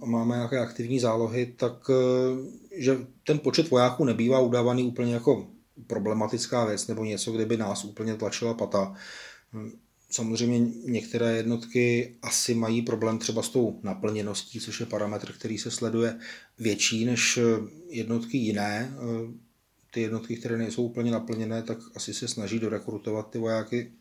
a 0.03 0.07
máme 0.07 0.37
nějaké 0.37 0.59
aktivní 0.59 1.01
zálohy, 1.01 1.55
tak 1.57 1.91
e, 1.91 2.83
že 2.83 3.07
ten 3.27 3.39
počet 3.39 3.71
vojáků 3.71 4.05
nebývá 4.05 4.41
udávaný 4.41 4.85
úplně 4.85 5.15
jako 5.15 5.47
problematická 5.87 6.65
věc 6.65 6.87
nebo 6.87 7.05
něco, 7.05 7.33
kde 7.33 7.47
by 7.47 7.57
nás 7.57 7.85
úplně 7.85 8.15
tlačila 8.15 8.55
pata. 8.55 8.95
Samozřejmě 10.11 10.59
některé 10.85 11.37
jednotky 11.37 12.15
asi 12.23 12.55
mají 12.55 12.83
problém 12.83 13.19
třeba 13.19 13.43
s 13.43 13.49
tou 13.49 13.81
naplněností, 13.83 14.61
což 14.61 14.81
je 14.81 14.87
parametr, 14.87 15.33
který 15.33 15.59
se 15.59 15.71
sleduje 15.71 16.19
větší 16.59 17.05
než 17.05 17.39
jednotky 17.89 18.39
jiné. 18.39 18.95
Ty 19.95 20.01
jednotky, 20.01 20.37
které 20.37 20.59
nejsou 20.59 20.85
úplně 20.85 21.11
naplněné, 21.11 21.63
tak 21.63 21.79
asi 21.95 22.15
se 22.15 22.29
snaží 22.29 22.59
dorekrutovat 22.59 23.31
ty 23.31 23.39
vojáky. 23.39 23.93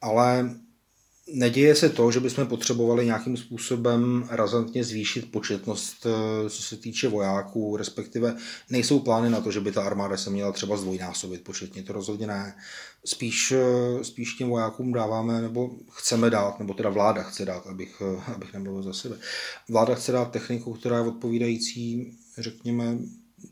Ale 0.00 0.54
Neděje 1.32 1.74
se 1.74 1.88
to, 1.88 2.10
že 2.10 2.20
bychom 2.20 2.46
potřebovali 2.46 3.06
nějakým 3.06 3.36
způsobem 3.36 4.28
razantně 4.30 4.84
zvýšit 4.84 5.32
početnost, 5.32 6.06
eh, 6.06 6.50
co 6.50 6.62
se 6.62 6.76
týče 6.76 7.08
vojáků, 7.08 7.76
respektive 7.76 8.36
nejsou 8.70 8.98
plány 9.00 9.30
na 9.30 9.40
to, 9.40 9.50
že 9.50 9.60
by 9.60 9.72
ta 9.72 9.82
armáda 9.82 10.16
se 10.16 10.30
měla 10.30 10.52
třeba 10.52 10.76
zdvojnásobit 10.76 11.44
početně, 11.44 11.82
to 11.82 11.92
rozhodně 11.92 12.26
ne. 12.26 12.56
Spíš, 13.04 13.52
eh, 13.52 14.04
spíš 14.04 14.34
těm 14.34 14.48
vojákům 14.48 14.92
dáváme, 14.92 15.40
nebo 15.40 15.70
chceme 15.90 16.30
dát, 16.30 16.58
nebo 16.58 16.74
teda 16.74 16.90
vláda 16.90 17.22
chce 17.22 17.44
dát, 17.44 17.66
abych, 17.66 18.02
eh, 18.02 18.32
abych 18.34 18.52
nemluvil 18.52 18.82
za 18.82 18.92
sebe. 18.92 19.16
Vláda 19.68 19.94
chce 19.94 20.12
dát 20.12 20.30
techniku, 20.30 20.74
která 20.74 20.96
je 20.96 21.02
odpovídající, 21.02 22.16
řekněme, 22.38 22.98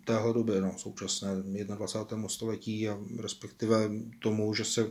téhle 0.04 0.34
době, 0.34 0.60
no, 0.60 0.74
současné 0.76 1.28
21. 1.76 2.28
století 2.28 2.88
a 2.88 2.98
respektive 3.20 3.90
tomu, 4.22 4.54
že 4.54 4.64
se 4.64 4.86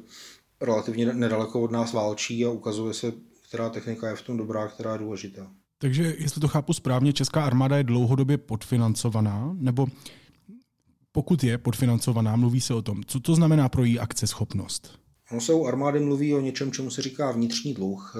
relativně 0.62 1.14
nedaleko 1.14 1.62
od 1.62 1.72
nás 1.72 1.94
válčí 1.94 2.46
a 2.46 2.50
ukazuje 2.50 2.94
se, 2.94 3.14
která 3.50 3.70
technika 3.70 4.10
je 4.10 4.16
v 4.16 4.22
tom 4.22 4.38
dobrá, 4.38 4.68
která 4.68 4.94
je 4.94 5.00
důležitá. 5.00 5.52
Takže, 5.78 6.16
jestli 6.20 6.42
to 6.42 6.48
chápu 6.48 6.74
správně, 6.74 7.14
česká 7.14 7.46
armáda 7.46 7.78
je 7.78 7.84
dlouhodobě 7.84 8.38
podfinancovaná, 8.38 9.56
nebo 9.60 9.88
pokud 11.12 11.44
je 11.44 11.58
podfinancovaná, 11.58 12.36
mluví 12.36 12.62
se 12.62 12.74
o 12.74 12.82
tom. 12.82 13.04
Co 13.08 13.20
to 13.20 13.36
znamená 13.36 13.70
pro 13.70 13.84
její 13.84 14.00
akceschopnost? 14.00 15.00
Ono 15.32 15.42
se 15.42 15.54
u 15.54 15.66
armády 15.66 16.00
mluví 16.00 16.34
o 16.34 16.42
něčem, 16.42 16.72
čemu 16.72 16.90
se 16.90 17.02
říká 17.02 17.32
vnitřní 17.32 17.74
dluh. 17.74 18.16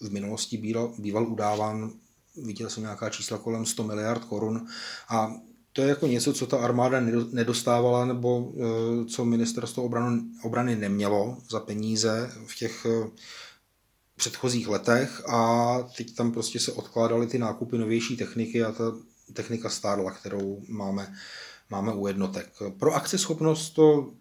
V 0.00 0.10
minulosti 0.10 0.56
býval, 0.56 0.94
býval 0.98 1.28
udáván, 1.28 1.92
viděl 2.44 2.70
jsem 2.70 2.82
nějaká 2.82 3.10
čísla 3.10 3.38
kolem 3.38 3.66
100 3.66 3.84
miliard 3.84 4.24
korun 4.24 4.66
a 5.08 5.32
to 5.76 5.82
je 5.82 5.88
jako 5.88 6.06
něco, 6.06 6.32
co 6.32 6.46
ta 6.46 6.58
armáda 6.58 7.00
nedostávala 7.32 8.04
nebo 8.04 8.52
eh, 8.56 9.04
co 9.04 9.24
ministerstvo 9.24 9.82
obrany, 9.82 10.22
obrany 10.42 10.76
nemělo 10.76 11.38
za 11.50 11.60
peníze 11.60 12.30
v 12.46 12.56
těch 12.56 12.86
eh, 12.86 13.10
předchozích 14.16 14.68
letech 14.68 15.28
a 15.28 15.78
teď 15.96 16.14
tam 16.14 16.32
prostě 16.32 16.60
se 16.60 16.72
odkládaly 16.72 17.26
ty 17.26 17.38
nákupy 17.38 17.78
novější 17.78 18.16
techniky 18.16 18.64
a 18.64 18.72
ta 18.72 18.84
technika 19.32 19.68
stárla, 19.68 20.10
kterou 20.10 20.62
máme, 20.68 21.14
máme 21.70 21.94
u 21.94 22.06
jednotek. 22.06 22.52
Pro 22.78 22.94
akceschopnost 22.94 23.70
to 23.70 24.12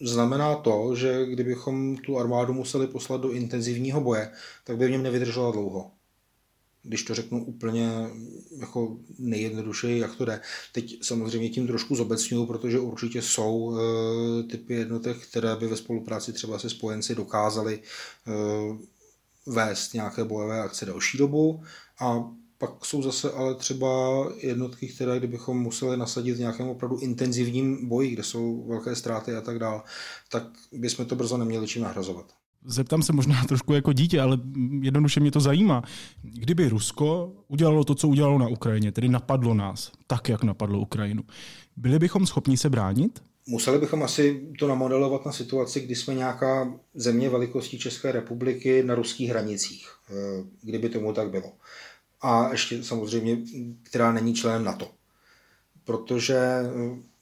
znamená 0.00 0.54
to, 0.54 0.96
že 0.96 1.26
kdybychom 1.26 1.96
tu 1.96 2.18
armádu 2.18 2.52
museli 2.52 2.86
poslat 2.86 3.20
do 3.20 3.30
intenzivního 3.30 4.00
boje, 4.00 4.32
tak 4.64 4.76
by 4.76 4.86
v 4.86 4.90
něm 4.90 5.02
nevydržela 5.02 5.50
dlouho 5.50 5.90
když 6.84 7.02
to 7.02 7.14
řeknu 7.14 7.44
úplně 7.44 7.90
jako 8.58 8.96
nejjednodušeji, 9.18 9.98
jak 9.98 10.16
to 10.16 10.24
jde. 10.24 10.40
Teď 10.72 10.98
samozřejmě 11.02 11.48
tím 11.48 11.66
trošku 11.66 11.96
zobecňuju, 11.96 12.46
protože 12.46 12.78
určitě 12.78 13.22
jsou 13.22 13.78
e, 13.78 14.42
typy 14.42 14.74
jednotek, 14.74 15.16
které 15.16 15.56
by 15.56 15.66
ve 15.66 15.76
spolupráci 15.76 16.32
třeba 16.32 16.58
se 16.58 16.70
spojenci 16.70 17.14
dokázaly 17.14 17.74
e, 17.78 18.32
vést 19.46 19.94
nějaké 19.94 20.24
bojové 20.24 20.60
akce 20.60 20.86
další 20.86 21.18
dobu 21.18 21.62
a 22.00 22.30
pak 22.58 22.84
jsou 22.84 23.02
zase 23.02 23.32
ale 23.32 23.54
třeba 23.54 23.88
jednotky, 24.36 24.88
které 24.88 25.18
kdybychom 25.18 25.62
museli 25.62 25.96
nasadit 25.96 26.32
v 26.32 26.38
nějakém 26.38 26.68
opravdu 26.68 26.98
intenzivním 26.98 27.88
boji, 27.88 28.10
kde 28.10 28.22
jsou 28.22 28.64
velké 28.68 28.96
ztráty 28.96 29.36
a 29.36 29.40
tak 29.40 29.58
dále, 29.58 29.82
tak 30.30 30.42
bychom 30.72 31.06
to 31.06 31.16
brzo 31.16 31.36
neměli 31.36 31.66
čím 31.66 31.82
nahrazovat 31.82 32.43
zeptám 32.64 33.02
se 33.02 33.12
možná 33.12 33.44
trošku 33.48 33.72
jako 33.72 33.92
dítě, 33.92 34.20
ale 34.20 34.38
jednoduše 34.80 35.20
mě 35.20 35.30
to 35.30 35.40
zajímá. 35.40 35.82
Kdyby 36.22 36.68
Rusko 36.68 37.32
udělalo 37.48 37.84
to, 37.84 37.94
co 37.94 38.08
udělalo 38.08 38.38
na 38.38 38.48
Ukrajině, 38.48 38.92
tedy 38.92 39.08
napadlo 39.08 39.54
nás, 39.54 39.92
tak, 40.06 40.28
jak 40.28 40.44
napadlo 40.44 40.80
Ukrajinu, 40.80 41.22
byli 41.76 41.98
bychom 41.98 42.26
schopni 42.26 42.56
se 42.56 42.70
bránit? 42.70 43.22
Museli 43.46 43.78
bychom 43.78 44.02
asi 44.02 44.48
to 44.58 44.68
namodelovat 44.68 45.26
na 45.26 45.32
situaci, 45.32 45.80
kdy 45.80 45.96
jsme 45.96 46.14
nějaká 46.14 46.74
země 46.94 47.28
velikosti 47.28 47.78
České 47.78 48.12
republiky 48.12 48.82
na 48.82 48.94
ruských 48.94 49.30
hranicích, 49.30 49.88
eh, 50.10 50.14
kdyby 50.62 50.88
tomu 50.88 51.12
tak 51.12 51.30
bylo. 51.30 51.52
A 52.20 52.48
ještě 52.52 52.82
samozřejmě, 52.82 53.38
která 53.82 54.12
není 54.12 54.34
členem 54.34 54.64
NATO. 54.64 54.90
Protože 55.84 56.36
eh, 56.36 56.70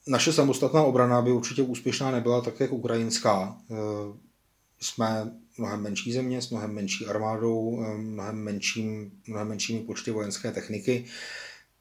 naše 0.06 0.32
samostatná 0.32 0.82
obrana 0.82 1.22
by 1.22 1.32
určitě 1.32 1.62
úspěšná 1.62 2.10
nebyla 2.10 2.40
tak, 2.40 2.60
jak 2.60 2.72
ukrajinská. 2.72 3.56
Eh, 4.82 4.84
jsme 4.84 5.32
mnohem 5.58 5.82
menší 5.82 6.12
země 6.12 6.42
s 6.42 6.50
mnohem 6.50 6.74
menší 6.74 7.06
armádou, 7.06 7.84
mnohem, 7.96 8.36
menším, 8.36 9.12
mnohem 9.26 9.48
menšími 9.48 9.80
počty 9.80 10.10
vojenské 10.10 10.52
techniky. 10.52 11.04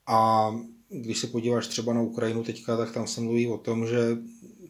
A 0.08 0.52
když 0.90 1.20
se 1.20 1.28
podíváš 1.28 1.68
třeba 1.68 1.94
na 1.94 2.02
Ukrajinu 2.02 2.44
teďka, 2.44 2.78
tak 2.78 2.92
tam 2.92 3.08
se 3.08 3.22
mluví 3.22 3.48
o 3.48 3.58
tom, 3.58 3.88
že 3.88 4.18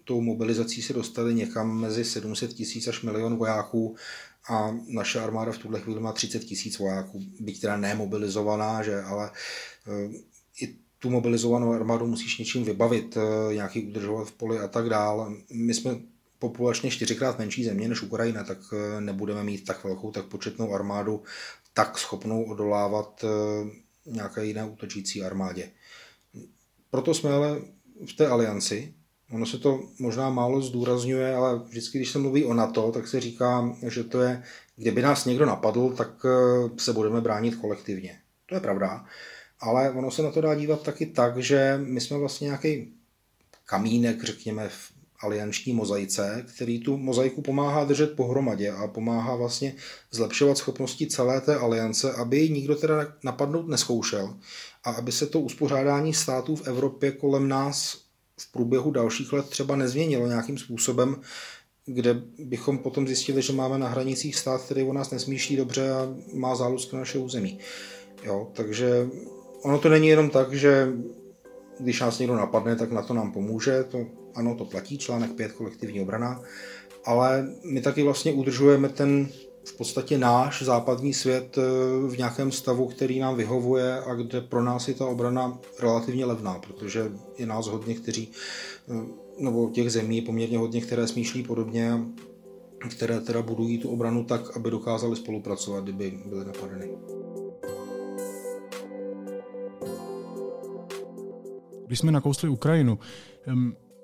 tou 0.03 0.21
mobilizací 0.21 0.81
se 0.81 0.93
dostali 0.93 1.33
někam 1.33 1.79
mezi 1.79 2.05
700 2.05 2.53
tisíc 2.53 2.87
až 2.87 3.01
milion 3.01 3.35
vojáků 3.35 3.95
a 4.49 4.77
naše 4.87 5.19
armáda 5.19 5.51
v 5.51 5.57
tuhle 5.57 5.79
chvíli 5.79 5.99
má 5.99 6.11
30 6.11 6.39
tisíc 6.39 6.77
vojáků, 6.77 7.21
byť 7.39 7.61
teda 7.61 7.77
nemobilizovaná, 7.77 8.83
že, 8.83 9.01
ale 9.01 9.31
eh, 9.87 10.09
i 10.61 10.75
tu 10.99 11.09
mobilizovanou 11.09 11.73
armádu 11.73 12.07
musíš 12.07 12.37
něčím 12.37 12.63
vybavit, 12.63 13.17
eh, 13.17 13.53
nějaký 13.53 13.87
udržovat 13.87 14.27
v 14.27 14.31
poli 14.31 14.59
a 14.59 14.67
tak 14.67 14.89
dál. 14.89 15.35
My 15.53 15.73
jsme 15.73 15.99
populačně 16.41 16.91
čtyřikrát 16.91 17.39
menší 17.39 17.63
země 17.63 17.87
než 17.87 18.01
Ukrajina, 18.01 18.43
tak 18.43 18.57
eh, 18.73 19.01
nebudeme 19.01 19.43
mít 19.43 19.65
tak 19.65 19.83
velkou, 19.83 20.11
tak 20.11 20.25
početnou 20.25 20.73
armádu, 20.73 21.23
tak 21.73 21.97
schopnou 21.97 22.43
odolávat 22.43 23.25
nějaké 24.05 24.45
jiné 24.45 24.65
útočící 24.65 25.23
armádě. 25.23 25.71
Proto 26.89 27.13
jsme 27.13 27.29
ale 27.31 27.61
v 28.05 28.13
té 28.13 28.27
alianci. 28.27 28.93
Ono 29.31 29.45
se 29.45 29.57
to 29.57 29.83
možná 29.99 30.29
málo 30.29 30.61
zdůrazňuje, 30.61 31.35
ale 31.35 31.59
vždycky, 31.59 31.97
když 31.97 32.11
se 32.11 32.19
mluví 32.19 32.45
o 32.45 32.53
NATO, 32.53 32.91
tak 32.91 33.07
se 33.07 33.19
říká, 33.19 33.75
že 33.87 34.03
to 34.03 34.21
je, 34.21 34.43
kdyby 34.75 35.01
nás 35.01 35.25
někdo 35.25 35.45
napadl, 35.45 35.89
tak 35.89 36.25
eh, 36.25 36.69
se 36.77 36.93
budeme 36.93 37.21
bránit 37.21 37.55
kolektivně. 37.55 38.19
To 38.45 38.55
je 38.55 38.61
pravda. 38.61 39.05
Ale 39.59 39.91
ono 39.91 40.11
se 40.11 40.21
na 40.21 40.31
to 40.31 40.41
dá 40.41 40.55
dívat 40.55 40.83
taky 40.83 41.05
tak, 41.05 41.37
že 41.37 41.79
my 41.83 42.01
jsme 42.01 42.17
vlastně 42.17 42.45
nějaký 42.45 42.93
kamínek, 43.65 44.23
řekněme, 44.23 44.69
v 44.69 44.90
alianční 45.23 45.73
mozaice, 45.73 46.45
který 46.55 46.79
tu 46.79 46.97
mozaiku 46.97 47.41
pomáhá 47.41 47.83
držet 47.83 48.15
pohromadě 48.15 48.71
a 48.71 48.87
pomáhá 48.87 49.35
vlastně 49.35 49.75
zlepšovat 50.11 50.57
schopnosti 50.57 51.07
celé 51.07 51.41
té 51.41 51.55
aliance, 51.55 52.13
aby 52.13 52.37
ji 52.39 52.49
nikdo 52.49 52.75
teda 52.75 53.13
napadnout 53.23 53.67
neskoušel 53.67 54.35
a 54.83 54.91
aby 54.91 55.11
se 55.11 55.25
to 55.25 55.39
uspořádání 55.39 56.13
států 56.13 56.55
v 56.55 56.67
Evropě 56.67 57.11
kolem 57.11 57.47
nás 57.47 57.97
v 58.39 58.51
průběhu 58.51 58.91
dalších 58.91 59.33
let 59.33 59.49
třeba 59.49 59.75
nezměnilo 59.75 60.27
nějakým 60.27 60.57
způsobem, 60.57 61.21
kde 61.85 62.21
bychom 62.39 62.77
potom 62.77 63.07
zjistili, 63.07 63.41
že 63.41 63.53
máme 63.53 63.77
na 63.77 63.87
hranicích 63.87 64.35
stát, 64.35 64.61
který 64.61 64.83
o 64.83 64.93
nás 64.93 65.11
nesmýšlí 65.11 65.55
dobře 65.55 65.91
a 65.91 66.15
má 66.33 66.55
zálusk 66.55 66.93
na 66.93 66.99
naše 66.99 67.17
území. 67.17 67.59
Jo, 68.23 68.51
takže 68.53 69.07
ono 69.61 69.79
to 69.79 69.89
není 69.89 70.07
jenom 70.07 70.29
tak, 70.29 70.53
že 70.53 70.87
když 71.79 72.01
nás 72.01 72.19
někdo 72.19 72.35
napadne, 72.35 72.75
tak 72.75 72.91
na 72.91 73.01
to 73.01 73.13
nám 73.13 73.31
pomůže. 73.31 73.83
To, 73.83 74.05
ano, 74.35 74.55
to 74.55 74.65
platí, 74.65 74.97
článek 74.97 75.31
5 75.31 75.51
kolektivní 75.51 76.01
obrana, 76.01 76.41
ale 77.05 77.47
my 77.63 77.81
taky 77.81 78.03
vlastně 78.03 78.33
udržujeme 78.33 78.89
ten 78.89 79.29
v 79.65 79.77
podstatě 79.77 80.17
náš 80.17 80.61
západní 80.61 81.13
svět 81.13 81.57
eh, 81.57 81.61
v 82.07 82.17
nějakém 82.17 82.51
stavu, 82.51 82.87
který 82.87 83.19
nám 83.19 83.35
vyhovuje 83.35 83.99
a 83.99 84.13
kde 84.13 84.41
pro 84.41 84.63
nás 84.63 84.87
je 84.87 84.93
ta 84.93 85.05
obrana 85.05 85.59
relativně 85.79 86.25
levná, 86.25 86.59
protože 86.59 87.11
je 87.37 87.45
nás 87.45 87.67
hodně, 87.67 87.95
kteří, 87.95 88.31
eh, 88.89 89.05
nebo 89.39 89.69
těch 89.69 89.91
zemí 89.91 90.15
je 90.15 90.21
poměrně 90.21 90.57
hodně, 90.57 90.81
které 90.81 91.07
smýšlí 91.07 91.43
podobně, 91.43 91.99
které 92.89 93.19
teda 93.19 93.41
budují 93.41 93.77
tu 93.77 93.89
obranu 93.89 94.23
tak, 94.23 94.57
aby 94.57 94.71
dokázali 94.71 95.15
spolupracovat, 95.15 95.83
kdyby 95.83 96.19
byly 96.25 96.45
napadeny. 96.45 96.89
Když 101.87 101.99
jsme 101.99 102.11
nakousli 102.11 102.49
Ukrajinu, 102.49 102.99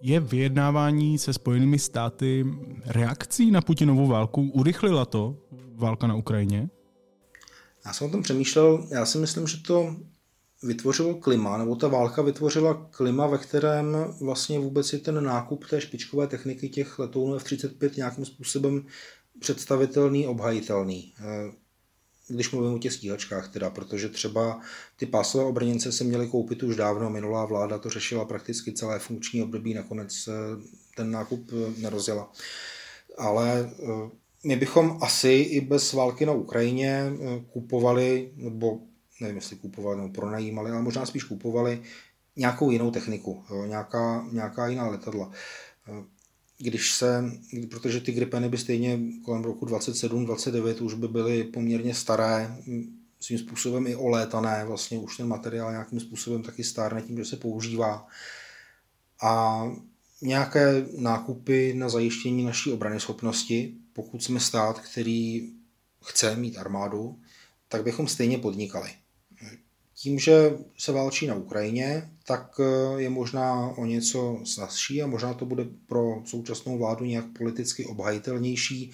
je 0.07 0.19
vyjednávání 0.19 1.17
se 1.17 1.33
Spojenými 1.33 1.79
státy 1.79 2.45
reakcí 2.85 3.51
na 3.51 3.61
Putinovu 3.61 4.07
válku? 4.07 4.51
Urychlila 4.53 5.05
to 5.05 5.37
válka 5.75 6.07
na 6.07 6.15
Ukrajině? 6.15 6.69
Já 7.85 7.93
jsem 7.93 8.07
o 8.07 8.09
tom 8.09 8.23
přemýšlel. 8.23 8.87
Já 8.91 9.05
si 9.05 9.17
myslím, 9.17 9.47
že 9.47 9.57
to 9.63 9.95
vytvořilo 10.63 11.15
klima, 11.15 11.57
nebo 11.57 11.75
ta 11.75 11.87
válka 11.87 12.21
vytvořila 12.21 12.87
klima, 12.91 13.27
ve 13.27 13.37
kterém 13.37 13.97
vlastně 14.21 14.59
vůbec 14.59 14.93
je 14.93 14.99
ten 14.99 15.23
nákup 15.23 15.65
té 15.69 15.81
špičkové 15.81 16.27
techniky 16.27 16.69
těch 16.69 16.99
letounů 16.99 17.35
F-35 17.35 17.91
nějakým 17.97 18.25
způsobem 18.25 18.85
představitelný, 19.39 20.27
obhajitelný 20.27 21.13
když 22.27 22.51
mluvím 22.51 22.73
o 22.73 22.79
těch 22.79 22.93
stíhačkách 22.93 23.53
teda, 23.53 23.69
protože 23.69 24.09
třeba 24.09 24.61
ty 24.97 25.05
pásové 25.05 25.43
obrněnce 25.43 25.91
se 25.91 26.03
měly 26.03 26.27
koupit 26.27 26.63
už 26.63 26.75
dávno, 26.75 27.09
minulá 27.09 27.45
vláda 27.45 27.77
to 27.77 27.89
řešila 27.89 28.25
prakticky 28.25 28.73
celé 28.73 28.99
funkční 28.99 29.43
období, 29.43 29.73
nakonec 29.73 30.27
eh, 30.27 30.31
ten 30.95 31.11
nákup 31.11 31.51
eh, 31.53 31.81
nerozjela. 31.81 32.31
Ale 33.17 33.71
eh, 33.71 34.09
my 34.43 34.55
bychom 34.55 34.97
asi 35.01 35.29
i 35.29 35.61
bez 35.61 35.93
války 35.93 36.25
na 36.25 36.33
Ukrajině 36.33 37.03
kupovali, 37.53 38.31
nebo 38.35 38.79
nevím, 39.21 39.35
jestli 39.35 39.55
kupovali 39.55 39.97
nebo 39.97 40.09
pronajímali, 40.09 40.71
ale 40.71 40.81
možná 40.81 41.05
spíš 41.05 41.23
kupovali 41.23 41.81
nějakou 42.35 42.71
jinou 42.71 42.91
techniku, 42.91 43.43
nějaká, 43.67 44.27
nějaká 44.31 44.67
jiná 44.67 44.87
letadla 44.87 45.31
když 46.57 46.91
se, 46.93 47.23
protože 47.69 48.01
ty 48.01 48.11
gripeny 48.11 48.49
by 48.49 48.57
stejně 48.57 48.99
kolem 49.25 49.43
roku 49.43 49.65
27-29 49.65 50.85
už 50.85 50.93
by 50.93 51.07
byly 51.07 51.43
poměrně 51.43 51.93
staré, 51.93 52.57
svým 53.19 53.39
způsobem 53.39 53.87
i 53.87 53.95
olétané, 53.95 54.65
vlastně 54.65 54.99
už 54.99 55.17
ten 55.17 55.27
materiál 55.27 55.71
nějakým 55.71 55.99
způsobem 55.99 56.43
taky 56.43 56.63
stárne 56.63 57.01
tím, 57.01 57.17
že 57.17 57.25
se 57.25 57.37
používá. 57.37 58.07
A 59.21 59.63
nějaké 60.21 60.85
nákupy 60.97 61.73
na 61.73 61.89
zajištění 61.89 62.43
naší 62.43 62.71
obrany 62.71 62.99
schopnosti, 62.99 63.73
pokud 63.93 64.23
jsme 64.23 64.39
stát, 64.39 64.79
který 64.79 65.49
chce 66.03 66.35
mít 66.35 66.57
armádu, 66.57 67.19
tak 67.67 67.83
bychom 67.83 68.07
stejně 68.07 68.37
podnikali. 68.37 68.89
Tím, 69.99 70.19
že 70.19 70.57
se 70.77 70.91
válčí 70.91 71.27
na 71.27 71.35
Ukrajině, 71.35 72.09
tak 72.27 72.51
eh, 72.59 73.01
je 73.01 73.09
možná 73.09 73.67
o 73.67 73.85
něco 73.85 74.39
snazší 74.43 75.01
a 75.01 75.07
možná 75.07 75.33
to 75.33 75.45
bude 75.45 75.65
pro 75.87 76.21
současnou 76.25 76.77
vládu 76.77 77.05
nějak 77.05 77.25
politicky 77.37 77.85
obhajitelnější 77.85 78.91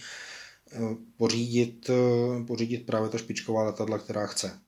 eh, 0.71 0.79
pořídit, 1.17 1.89
eh, 1.89 2.43
pořídit 2.43 2.85
právě 2.85 3.09
ta 3.09 3.17
špičková 3.17 3.63
letadla, 3.63 3.97
která 3.97 4.27
chce. 4.27 4.59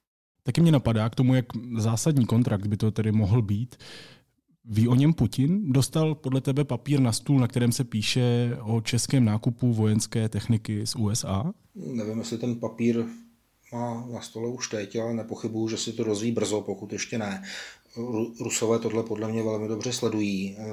Taky 0.44 0.62
mě 0.62 0.72
napadá 0.72 1.10
k 1.10 1.16
tomu, 1.16 1.36
jak 1.36 1.46
zásadní 1.78 2.26
kontrakt 2.26 2.68
by 2.68 2.78
to 2.78 2.92
tedy 2.92 3.12
mohl 3.12 3.42
být. 3.42 3.76
Ví 4.66 4.88
o 4.88 4.96
něm 4.96 5.14
Putin? 5.14 5.72
Dostal 5.72 6.16
podle 6.16 6.42
tebe 6.42 6.64
papír 6.64 7.00
na 7.00 7.12
stůl, 7.12 7.40
na 7.40 7.48
kterém 7.48 7.72
se 7.72 7.84
píše 7.84 8.58
o 8.62 8.82
českém 8.82 9.26
nákupu 9.26 9.74
vojenské 9.74 10.30
techniky 10.30 10.88
z 10.88 10.96
USA? 10.96 11.54
Nevím, 11.76 12.20
jestli 12.20 12.38
ten 12.38 12.56
papír 12.56 13.06
má 13.76 14.08
na 14.12 14.22
stole 14.22 14.50
už 14.50 14.70
teď, 14.70 14.96
ale 14.96 15.14
nepochybuju, 15.14 15.70
že 15.70 15.78
si 15.78 15.94
to 15.94 16.04
dozví 16.04 16.32
brzo, 16.32 16.62
pokud 16.62 16.94
ještě 16.94 17.18
ne. 17.18 17.44
Rusové 18.40 18.80
tohle 18.80 19.04
podle 19.04 19.28
mě 19.32 19.44
velmi 19.44 19.68
dobře 19.68 19.94
sledují, 19.94 20.58
eh, 20.60 20.64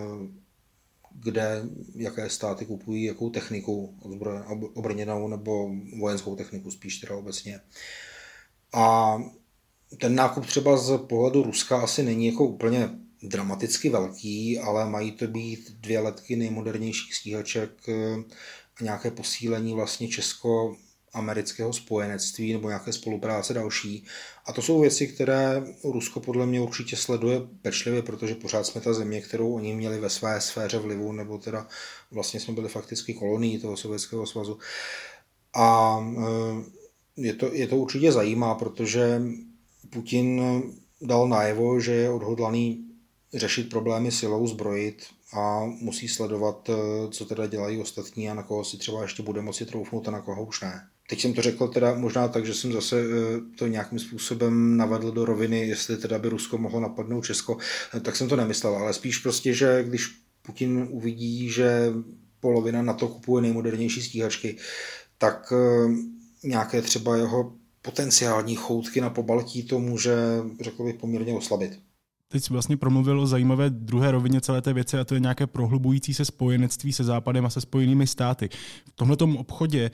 kde, 1.15 1.63
jaké 1.95 2.31
státy 2.31 2.67
kupují 2.67 3.05
jakou 3.05 3.31
techniku, 3.31 3.95
obrněnou 4.75 5.29
nebo 5.29 5.71
vojenskou 5.99 6.37
techniku 6.37 6.71
spíš 6.71 6.99
teda 6.99 7.17
obecně. 7.17 7.61
A 8.73 9.17
ten 10.01 10.15
nákup 10.15 10.47
třeba 10.47 10.77
z 10.77 10.99
pohledu 10.99 11.43
Ruska 11.43 11.81
asi 11.81 12.03
není 12.03 12.27
jako 12.27 12.45
úplně 12.45 12.91
dramaticky 13.23 13.89
velký, 13.89 14.59
ale 14.59 14.91
mají 14.91 15.13
to 15.13 15.27
být 15.27 15.71
dvě 15.71 16.01
letky 16.01 16.37
nejmodernějších 16.37 17.15
stíhaček 17.15 17.89
eh, 17.89 18.17
a 18.81 18.85
nějaké 18.85 19.11
posílení 19.11 19.75
vlastně 19.75 20.09
Česko 20.09 20.77
amerického 21.13 21.73
spojenectví 21.73 22.53
nebo 22.53 22.69
nějaké 22.69 22.93
spolupráce 22.93 23.55
další. 23.55 24.05
A 24.47 24.53
to 24.53 24.63
jsou 24.63 24.81
věci, 24.81 25.09
které 25.09 25.63
Rusko 25.85 26.21
podle 26.21 26.47
mě 26.47 26.61
určitě 26.61 26.97
sleduje 26.97 27.41
pečlivě, 27.63 28.03
protože 28.03 28.35
pořád 28.35 28.67
jsme 28.67 28.81
ta 28.81 28.95
země, 28.95 29.21
kterou 29.21 29.55
oni 29.55 29.75
měli 29.75 30.01
ve 30.01 30.11
své 30.11 30.41
sféře 30.41 30.79
vlivu, 30.79 31.13
nebo 31.13 31.39
teda 31.39 31.69
vlastně 32.11 32.41
jsme 32.41 32.55
byli 32.55 32.69
fakticky 32.69 33.15
kolonií 33.15 33.59
toho 33.59 33.77
Sovětského 33.77 34.27
svazu. 34.27 34.59
A 35.55 35.99
eh, 36.19 36.65
je 37.17 37.35
to, 37.35 37.53
je 37.53 37.67
to 37.67 37.77
určitě 37.77 38.13
zajímá, 38.13 38.55
protože 38.55 39.23
Putin 39.91 40.43
dal 41.01 41.29
najevo, 41.29 41.81
že 41.81 41.93
je 41.93 42.11
odhodlaný 42.11 42.85
řešit 43.35 43.71
problémy 43.71 44.13
silou, 44.13 44.47
zbrojit 44.47 45.07
a 45.33 45.65
musí 45.65 46.09
sledovat, 46.09 46.71
eh, 46.71 46.75
co 47.11 47.25
teda 47.25 47.47
dělají 47.47 47.81
ostatní 47.81 48.31
a 48.31 48.35
na 48.35 48.43
koho 48.43 48.65
si 48.65 48.77
třeba 48.77 49.03
ještě 49.03 49.23
bude 49.23 49.43
moci 49.43 49.67
troufnout 49.67 50.09
a 50.09 50.11
na 50.11 50.21
koho 50.21 50.45
už 50.45 50.61
ne. 50.61 50.89
Teď 51.09 51.21
jsem 51.21 51.35
to 51.35 51.43
řekl 51.43 51.69
teda 51.69 51.95
možná 51.95 52.29
tak, 52.29 52.47
že 52.47 52.55
jsem 52.55 52.73
zase 52.73 53.01
eh, 53.01 53.57
to 53.59 53.67
nějakým 53.67 53.99
způsobem 53.99 54.77
navedl 54.77 55.13
do 55.13 55.25
roviny, 55.25 55.69
jestli 55.69 55.97
teda 55.97 56.19
by 56.19 56.29
Rusko 56.29 56.59
mohlo 56.59 56.81
napadnout 56.81 57.25
Česko, 57.25 57.59
eh, 57.97 58.01
tak 58.01 58.17
jsem 58.17 58.29
to 58.29 58.37
nemyslel, 58.37 58.77
ale 58.77 58.93
spíš 58.93 59.19
prostě, 59.19 59.55
že 59.55 59.85
když 59.89 60.09
Putin 60.43 60.89
uvidí, 60.91 61.51
že 61.51 61.93
polovina 62.41 62.83
na 62.83 62.93
to 62.93 63.09
kupuje 63.09 63.43
nejmodernější 63.43 64.03
stíhačky, 64.03 64.57
tak 65.19 65.53
eh, 65.53 65.89
nějaké 66.49 66.83
třeba 66.83 67.17
jeho 67.17 67.53
potenciální 67.83 68.57
choutky 68.57 69.01
na 69.01 69.11
pobaltí 69.11 69.63
to 69.63 69.79
může, 69.79 70.17
řekl 70.61 70.85
bych, 70.85 70.95
poměrně 70.95 71.35
oslabit. 71.35 71.79
Teď 72.29 72.45
jsi 72.45 72.53
vlastně 72.53 72.77
promluvil 72.77 73.21
o 73.21 73.27
zajímavé 73.27 73.71
druhé 73.71 74.11
rovině 74.11 74.41
celé 74.41 74.63
té 74.63 74.73
věci 74.73 74.99
a 74.99 75.05
to 75.05 75.15
je 75.15 75.21
nějaké 75.21 75.47
prohlubující 75.47 76.15
se 76.15 76.25
spojenectví 76.25 76.93
se 76.93 77.05
Západem 77.05 77.47
a 77.47 77.51
se 77.51 77.61
spojenými 77.61 78.07
státy. 78.07 78.49
V 78.89 78.93
tomto 78.95 79.25
obchodě 79.25 79.91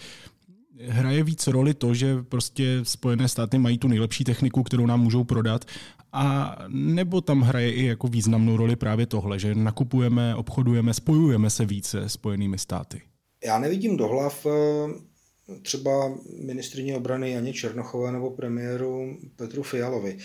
hraje 0.89 1.23
víc 1.23 1.47
roli 1.47 1.75
to, 1.75 1.95
že 1.95 2.23
prostě 2.23 2.81
Spojené 2.83 3.29
státy 3.29 3.59
mají 3.59 3.79
tu 3.79 3.89
nejlepší 3.89 4.25
techniku, 4.25 4.63
kterou 4.63 4.87
nám 4.87 5.01
můžou 5.01 5.25
prodat, 5.25 5.65
a 6.13 6.57
nebo 6.69 7.21
tam 7.21 7.41
hraje 7.41 7.73
i 7.73 7.85
jako 7.85 8.09
významnou 8.09 8.57
roli 8.57 8.77
právě 8.77 9.07
tohle, 9.07 9.39
že 9.39 9.55
nakupujeme, 9.55 10.35
obchodujeme, 10.35 10.95
spojujeme 10.95 11.51
se 11.51 11.67
více 11.67 12.09
Spojenými 12.09 12.59
státy? 12.59 13.03
Já 13.45 13.59
nevidím 13.59 13.97
do 13.97 14.09
hlav 14.09 14.47
eh, 14.47 15.59
třeba 15.63 16.15
ministrině 16.45 16.97
obrany 16.97 17.31
Janě 17.31 17.53
Černochové 17.53 18.13
nebo 18.13 18.31
premiéru 18.31 19.17
Petru 19.37 19.63
Fialovi. 19.63 20.19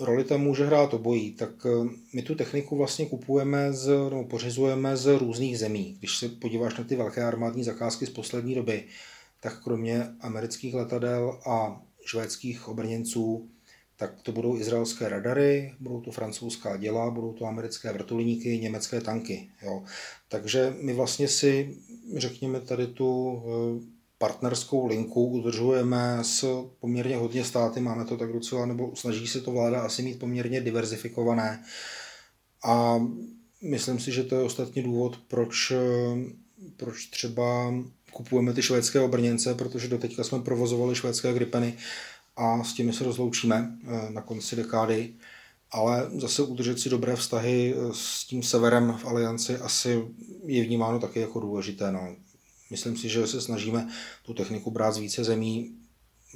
Roli 0.00 0.24
tam 0.24 0.40
může 0.40 0.66
hrát 0.66 0.94
obojí, 0.94 1.30
tak 1.30 1.50
eh, 1.66 1.88
my 2.14 2.22
tu 2.22 2.34
techniku 2.34 2.76
vlastně 2.76 3.06
kupujeme 3.06 3.72
z, 3.72 4.10
nebo 4.10 4.24
pořizujeme 4.24 4.96
z 4.96 5.18
různých 5.18 5.58
zemí. 5.58 5.96
Když 5.98 6.16
se 6.16 6.28
podíváš 6.28 6.78
na 6.78 6.84
ty 6.84 6.96
velké 6.96 7.24
armádní 7.24 7.64
zakázky 7.64 8.06
z 8.06 8.10
poslední 8.10 8.54
doby, 8.54 8.84
tak 9.40 9.62
kromě 9.62 10.06
amerických 10.20 10.74
letadel 10.74 11.40
a 11.46 11.82
švédských 12.04 12.68
obrněnců, 12.68 13.48
tak 13.96 14.22
to 14.22 14.32
budou 14.32 14.56
izraelské 14.56 15.08
radary, 15.08 15.74
budou 15.80 16.00
to 16.00 16.10
francouzská 16.10 16.76
děla, 16.76 17.10
budou 17.10 17.32
to 17.32 17.44
americké 17.44 17.92
vrtulníky, 17.92 18.58
německé 18.58 19.00
tanky. 19.00 19.50
Jo. 19.62 19.82
Takže 20.28 20.74
my 20.80 20.92
vlastně 20.92 21.28
si, 21.28 21.76
řekněme, 22.16 22.60
tady 22.60 22.86
tu 22.86 23.42
eh, 23.42 23.98
partnerskou 24.18 24.86
linku 24.86 25.26
udržujeme 25.26 26.18
s 26.22 26.64
poměrně 26.80 27.16
hodně 27.16 27.44
státy, 27.44 27.80
máme 27.80 28.04
to 28.04 28.16
tak 28.16 28.32
docela, 28.32 28.66
nebo 28.66 28.96
snaží 28.96 29.26
se 29.26 29.40
to 29.40 29.50
vláda 29.50 29.80
asi 29.80 30.02
mít 30.02 30.18
poměrně 30.18 30.60
diverzifikované. 30.60 31.64
A 32.64 33.06
myslím 33.62 34.00
si, 34.00 34.12
že 34.12 34.24
to 34.24 34.34
je 34.34 34.42
ostatní 34.42 34.82
důvod, 34.82 35.18
proč, 35.28 35.70
eh, 35.70 35.78
proč 36.76 37.06
třeba 37.06 37.74
kupujeme 38.18 38.52
ty 38.52 38.62
švédské 38.62 39.00
obrněnce, 39.00 39.54
protože 39.54 39.88
doteďka 39.88 40.24
jsme 40.24 40.38
provozovali 40.38 40.94
švédské 40.94 41.32
gripeny 41.32 41.76
a 42.36 42.64
s 42.64 42.72
těmi 42.72 42.92
se 42.92 43.04
rozloučíme 43.04 43.78
eh, 43.84 44.10
na 44.10 44.22
konci 44.22 44.56
dekády. 44.56 45.14
Ale 45.70 46.10
zase 46.16 46.42
udržet 46.42 46.80
si 46.80 46.90
dobré 46.90 47.16
vztahy 47.16 47.74
eh, 47.74 47.94
s 47.94 48.24
tím 48.24 48.42
severem 48.42 48.92
v 48.92 49.06
alianci 49.06 49.56
asi 49.56 50.04
je 50.46 50.64
vnímáno 50.64 50.98
taky 50.98 51.20
jako 51.20 51.40
důležité. 51.40 51.92
No. 51.92 52.16
Myslím 52.70 52.96
si, 52.96 53.08
že 53.08 53.26
se 53.26 53.40
snažíme 53.40 53.88
tu 54.22 54.34
techniku 54.34 54.70
brát 54.70 54.92
z 54.92 54.98
více 54.98 55.24
zemí. 55.24 55.74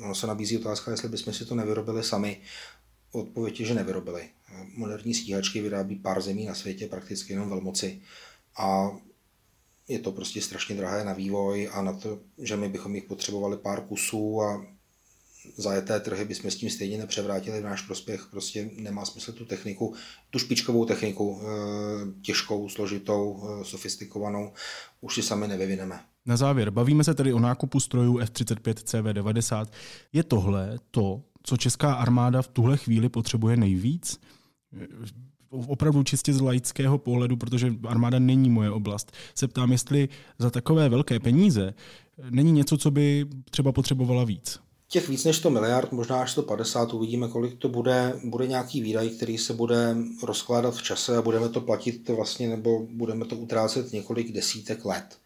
Ono 0.05 0.15
se 0.15 0.27
nabízí 0.27 0.59
otázka, 0.59 0.91
jestli 0.91 1.09
bychom 1.09 1.33
si 1.33 1.45
to 1.45 1.55
nevyrobili 1.55 2.03
sami. 2.03 2.41
Odpověď 3.13 3.61
je, 3.61 3.67
že 3.67 3.75
nevyrobili. 3.75 4.29
Moderní 4.75 5.15
stíhačky 5.15 5.61
vyrábí 5.61 5.97
pár 5.97 6.23
zemí 6.23 6.47
na 6.47 6.55
světě, 6.55 6.87
prakticky 6.87 7.33
jenom 7.33 7.49
velmoci. 7.49 8.03
A 8.59 8.91
je 9.93 9.99
to 9.99 10.13
prostě 10.13 10.43
strašně 10.43 10.77
drahé 10.77 11.05
na 11.05 11.13
vývoj 11.13 11.71
a 11.73 11.83
na 11.83 11.93
to, 11.93 12.19
že 12.39 12.57
my 12.57 12.69
bychom 12.69 12.95
jich 12.95 13.05
potřebovali 13.05 13.57
pár 13.57 13.81
kusů 13.81 14.43
a 14.43 14.67
zajeté 15.57 16.01
trhy 16.01 16.25
bychom 16.25 16.51
s 16.51 16.57
tím 16.57 16.71
stejně 16.71 16.99
nepřevrátili 16.99 17.61
v 17.61 17.65
náš 17.65 17.83
prospěch. 17.83 18.27
Prostě 18.31 18.71
nemá 18.79 19.05
smysl 19.05 19.33
tu 19.33 19.45
techniku, 19.45 19.95
tu 20.31 20.39
špičkovou 20.39 20.85
techniku, 20.85 21.41
eh, 21.43 22.23
těžkou, 22.23 22.69
složitou, 22.69 23.43
eh, 23.43 23.65
sofistikovanou, 23.65 24.53
už 25.01 25.15
si 25.15 25.23
sami 25.23 25.49
nevyvineme. 25.49 26.01
Na 26.27 26.37
závěr, 26.37 26.71
bavíme 26.71 27.05
se 27.05 27.15
tedy 27.15 27.33
o 27.33 27.39
nákupu 27.39 27.81
strojů 27.81 28.19
F-35 28.19 28.83
CV-90. 28.85 29.67
Je 30.13 30.23
tohle 30.23 30.79
to, 30.91 31.23
co 31.43 31.57
česká 31.57 31.95
armáda 31.95 32.43
v 32.43 32.49
tuhle 32.49 32.77
chvíli 32.77 33.09
potřebuje 33.09 33.57
nejvíc? 33.57 34.21
Opravdu 35.67 36.03
čistě 36.03 36.33
z 36.33 36.41
laického 36.41 36.99
pohledu, 36.99 37.37
protože 37.37 37.75
armáda 37.89 38.19
není 38.19 38.51
moje 38.51 38.71
oblast, 38.71 39.13
se 39.35 39.49
ptám, 39.49 39.73
jestli 39.73 40.09
za 40.39 40.51
takové 40.51 40.89
velké 40.89 41.21
peníze 41.21 41.75
není 42.31 42.53
něco, 42.53 42.77
co 42.77 42.91
by 42.91 43.27
třeba 43.51 43.73
potřebovala 43.73 44.25
víc. 44.25 44.59
Těch 44.89 45.09
víc 45.09 45.25
než 45.25 45.37
100 45.37 45.51
miliard, 45.51 45.93
možná 45.93 46.23
až 46.23 46.31
150, 46.31 46.95
uvidíme, 46.95 47.29
kolik 47.29 47.59
to 47.59 47.69
bude, 47.69 48.21
bude 48.25 48.47
nějaký 48.47 48.81
výdaj, 48.83 49.11
který 49.11 49.39
se 49.39 49.55
bude 49.55 49.97
rozkládat 50.23 50.75
v 50.75 50.83
čase 50.83 51.17
a 51.17 51.23
budeme 51.23 51.49
to 51.49 51.61
platit 51.61 52.09
vlastně, 52.09 52.49
nebo 52.49 52.87
budeme 52.91 53.25
to 53.25 53.37
utrácet 53.37 53.93
několik 53.93 54.33
desítek 54.33 54.85
let. 54.85 55.19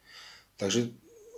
Takže 0.57 0.89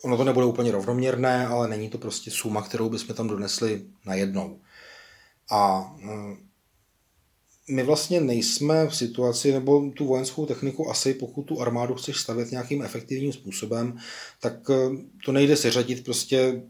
ono 0.02 0.16
to 0.16 0.24
nebude 0.24 0.46
úplně 0.46 0.72
rovnoměrné, 0.72 1.46
ale 1.46 1.68
není 1.68 1.88
to 1.88 1.98
prostě 1.98 2.30
suma, 2.30 2.62
kterou 2.62 2.88
bychom 2.88 3.16
tam 3.16 3.28
donesli 3.28 3.82
najednou. 4.06 4.58
A 5.50 5.92
my 7.68 7.82
vlastně 7.82 8.20
nejsme 8.20 8.86
v 8.86 8.96
situaci, 8.96 9.52
nebo 9.52 9.90
tu 9.90 10.06
vojenskou 10.06 10.46
techniku 10.46 10.90
asi, 10.90 11.14
pokud 11.14 11.42
tu 11.42 11.60
armádu 11.60 11.94
chceš 11.94 12.16
stavět 12.16 12.50
nějakým 12.50 12.82
efektivním 12.82 13.32
způsobem, 13.32 13.98
tak 14.40 14.70
eh, 14.70 14.74
to 15.24 15.32
nejde 15.32 15.56
seřadit 15.56 16.04
prostě 16.04 16.62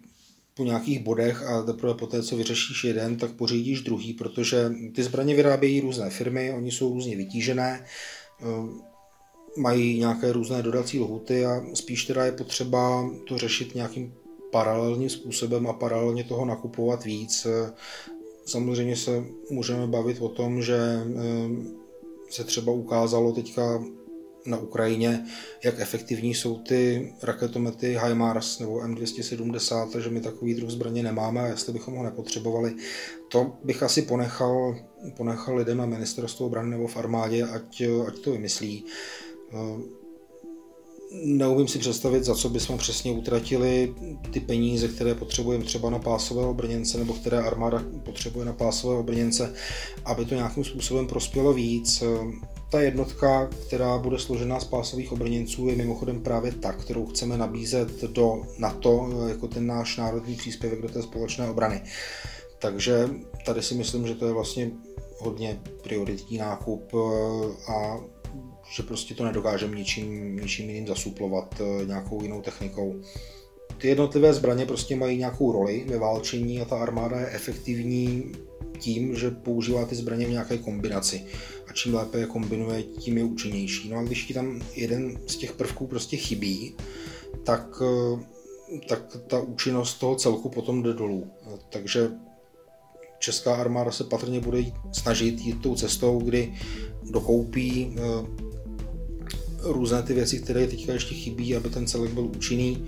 po 0.54 0.64
nějakých 0.64 1.00
bodech 1.00 1.42
a 1.42 1.62
teprve 1.62 1.94
po 1.94 2.06
té, 2.06 2.22
co 2.22 2.36
vyřešíš 2.36 2.84
jeden, 2.84 3.16
tak 3.16 3.32
pořídíš 3.32 3.80
druhý, 3.80 4.12
protože 4.12 4.70
ty 4.94 5.02
zbraně 5.02 5.34
vyrábějí 5.34 5.80
různé 5.80 6.10
firmy, 6.10 6.52
oni 6.52 6.70
jsou 6.72 6.94
různě 6.94 7.16
vytížené, 7.16 7.84
eh, 8.40 8.44
mají 9.56 9.98
nějaké 9.98 10.32
různé 10.32 10.62
dodací 10.62 11.00
lhuty 11.00 11.46
a 11.46 11.62
spíš 11.74 12.04
teda 12.04 12.24
je 12.24 12.32
potřeba 12.32 13.10
to 13.28 13.38
řešit 13.38 13.74
nějakým 13.74 14.14
paralelním 14.50 15.10
způsobem 15.10 15.66
a 15.66 15.72
paralelně 15.72 16.24
toho 16.24 16.44
nakupovat 16.44 17.04
víc. 17.04 17.46
Samozřejmě 18.48 18.96
se 18.96 19.24
můžeme 19.50 19.86
bavit 19.86 20.20
o 20.20 20.28
tom, 20.28 20.62
že 20.62 20.76
eh, 20.76 21.48
se 22.30 22.44
třeba 22.44 22.72
ukázalo 22.72 23.32
teďka 23.32 23.84
na 24.46 24.58
Ukrajině, 24.58 25.26
jak 25.64 25.80
efektivní 25.80 26.34
jsou 26.34 26.58
ty 26.58 27.12
raketomety 27.22 27.98
HIMARS 28.04 28.58
nebo 28.58 28.78
M270, 28.78 29.90
takže 29.90 30.10
my 30.10 30.20
takový 30.20 30.54
druh 30.54 30.70
zbraně 30.70 31.02
nemáme 31.02 31.40
a 31.40 31.46
jestli 31.46 31.72
bychom 31.72 31.94
ho 31.94 32.02
nepotřebovali, 32.02 32.74
to 33.28 33.52
bych 33.64 33.82
asi 33.82 34.02
ponechal, 34.02 34.76
ponechal 35.16 35.56
lidem 35.56 35.78
na 35.78 35.86
ministerstvu 35.86 36.46
obrany 36.46 36.70
nebo 36.70 36.86
v 36.86 36.96
armádě, 36.96 37.44
ať, 37.44 37.82
ať 38.06 38.18
to 38.18 38.32
vymyslí. 38.32 38.84
Eh, 41.12 41.16
neumím 41.24 41.68
si 41.68 41.78
představit, 41.78 42.24
za 42.24 42.34
co 42.34 42.48
bychom 42.48 42.78
přesně 42.78 43.12
utratili 43.12 43.94
ty 44.30 44.40
peníze, 44.40 44.88
které 44.88 45.14
potřebujeme 45.14 45.64
třeba 45.64 45.90
na 45.90 45.98
pásové 45.98 46.46
obrněnce, 46.46 46.98
nebo 46.98 47.12
které 47.12 47.38
armáda 47.38 47.82
potřebuje 48.04 48.46
na 48.46 48.52
pásové 48.52 48.96
obrněnce, 48.96 49.54
aby 50.04 50.24
to 50.24 50.34
nějakým 50.34 50.64
způsobem 50.64 51.06
prospělo 51.06 51.52
víc. 51.52 52.02
Ta 52.70 52.80
jednotka, 52.80 53.50
která 53.66 53.98
bude 53.98 54.18
složená 54.18 54.60
z 54.60 54.64
pásových 54.64 55.12
obrněnců, 55.12 55.68
je 55.68 55.76
mimochodem 55.76 56.20
právě 56.20 56.52
ta, 56.52 56.72
kterou 56.72 57.06
chceme 57.06 57.38
nabízet 57.38 58.02
do 58.02 58.42
NATO, 58.58 59.10
jako 59.28 59.48
ten 59.48 59.66
náš 59.66 59.96
národní 59.96 60.36
příspěvek 60.36 60.82
do 60.82 60.88
té 60.88 61.02
společné 61.02 61.50
obrany. 61.50 61.82
Takže 62.58 63.10
tady 63.46 63.62
si 63.62 63.74
myslím, 63.74 64.06
že 64.06 64.14
to 64.14 64.26
je 64.26 64.32
vlastně 64.32 64.70
hodně 65.18 65.60
prioritní 65.82 66.38
nákup 66.38 66.92
a 67.68 68.00
že 68.70 68.82
prostě 68.82 69.14
to 69.14 69.24
nedokážeme 69.24 69.76
ničím, 69.76 70.36
ničím 70.36 70.70
jiným 70.70 70.86
zasuplovat 70.86 71.60
eh, 71.60 71.86
nějakou 71.86 72.22
jinou 72.22 72.42
technikou. 72.42 73.00
Ty 73.78 73.88
jednotlivé 73.88 74.34
zbraně 74.34 74.66
prostě 74.66 74.96
mají 74.96 75.18
nějakou 75.18 75.52
roli 75.52 75.84
ve 75.88 75.98
válčení 75.98 76.60
a 76.60 76.64
ta 76.64 76.76
armáda 76.76 77.20
je 77.20 77.30
efektivní 77.30 78.32
tím, 78.78 79.16
že 79.16 79.30
používá 79.30 79.84
ty 79.84 79.94
zbraně 79.94 80.26
v 80.26 80.30
nějaké 80.30 80.58
kombinaci. 80.58 81.24
A 81.66 81.72
čím 81.72 81.94
lépe 81.94 82.18
je 82.18 82.26
kombinuje, 82.26 82.82
tím 82.82 83.18
je 83.18 83.24
účinnější. 83.24 83.88
No 83.88 83.98
a 83.98 84.02
když 84.02 84.24
ti 84.24 84.34
tam 84.34 84.62
jeden 84.74 85.18
z 85.26 85.36
těch 85.36 85.52
prvků 85.52 85.86
prostě 85.86 86.16
chybí, 86.16 86.74
tak, 87.44 87.82
eh, 87.82 88.78
tak 88.88 89.16
ta 89.26 89.40
účinnost 89.40 89.94
toho 89.94 90.16
celku 90.16 90.48
potom 90.48 90.82
jde 90.82 90.92
dolů. 90.94 91.30
Takže 91.68 92.10
česká 93.18 93.56
armáda 93.56 93.90
se 93.90 94.04
patrně 94.04 94.40
bude 94.40 94.64
snažit 94.92 95.40
jít 95.40 95.62
tou 95.62 95.74
cestou, 95.74 96.18
kdy 96.18 96.54
dokoupí 97.10 97.96
eh, 97.96 98.47
různé 99.62 100.02
ty 100.02 100.14
věci, 100.14 100.38
které 100.38 100.66
teďka 100.66 100.92
ještě 100.92 101.14
chybí, 101.14 101.56
aby 101.56 101.68
ten 101.68 101.86
celek 101.86 102.10
byl 102.10 102.24
účinný. 102.24 102.84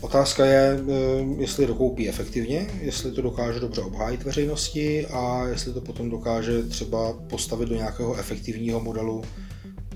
Otázka 0.00 0.44
je, 0.44 0.80
eh, 0.88 1.24
jestli 1.38 1.66
dokoupí 1.66 2.08
efektivně, 2.08 2.66
jestli 2.80 3.12
to 3.12 3.22
dokáže 3.22 3.60
dobře 3.60 3.80
obhájit 3.80 4.24
veřejnosti 4.24 5.06
a 5.06 5.46
jestli 5.48 5.72
to 5.72 5.80
potom 5.80 6.10
dokáže 6.10 6.62
třeba 6.62 7.12
postavit 7.12 7.68
do 7.68 7.74
nějakého 7.74 8.16
efektivního 8.16 8.80
modelu, 8.80 9.22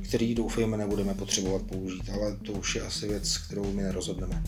který 0.08 0.34
doufejme 0.34 0.76
nebudeme 0.76 1.14
potřebovat 1.14 1.62
použít, 1.62 2.10
ale 2.14 2.36
to 2.36 2.52
už 2.52 2.74
je 2.74 2.82
asi 2.82 3.08
věc, 3.08 3.38
kterou 3.38 3.72
my 3.72 3.82
nerozhodneme. 3.82 4.42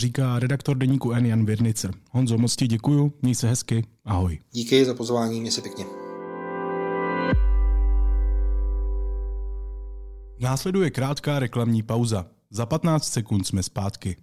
Říká 0.00 0.38
redaktor 0.38 0.76
deníku 0.76 1.12
N 1.12 1.26
Jan 1.26 1.44
Virnicer. 1.44 1.90
Honzo, 2.10 2.38
moc 2.38 2.56
ti 2.56 2.66
děkuju, 2.66 3.12
měj 3.22 3.34
se 3.34 3.48
hezky, 3.48 3.84
ahoj. 4.04 4.38
Díky 4.52 4.84
za 4.84 4.94
pozvání, 4.94 5.40
měj 5.40 5.52
se 5.52 5.62
pěkně. 5.62 5.84
Následuje 10.40 10.90
krátká 10.90 11.38
reklamní 11.38 11.82
pauza. 11.82 12.26
Za 12.50 12.66
15 12.66 13.04
sekund 13.04 13.46
jsme 13.46 13.62
zpátky. 13.62 14.16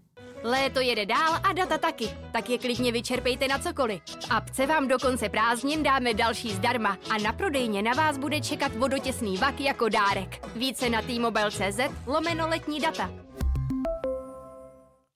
Léto 0.43 0.79
jede 0.79 1.05
dál 1.05 1.39
a 1.43 1.53
data 1.53 1.77
taky, 1.77 2.09
tak 2.31 2.49
je 2.49 2.57
klidně 2.57 2.91
vyčerpejte 2.91 3.47
na 3.47 3.59
cokoliv. 3.59 4.01
V 4.05 4.31
apce 4.31 4.65
vám 4.65 4.87
do 4.87 4.99
konce 4.99 5.29
prázdnin 5.29 5.83
dáme 5.83 6.13
další 6.13 6.53
zdarma 6.53 6.97
a 7.09 7.17
na 7.23 7.33
prodejně 7.33 7.81
na 7.81 7.91
vás 7.93 8.17
bude 8.17 8.41
čekat 8.41 8.75
vodotěsný 8.75 9.37
vak 9.37 9.59
jako 9.59 9.89
dárek. 9.89 10.47
Více 10.55 10.89
na 10.89 11.01
t-mobile.cz 11.01 11.79
lomeno 12.05 12.47
letní 12.47 12.79
data. 12.79 13.26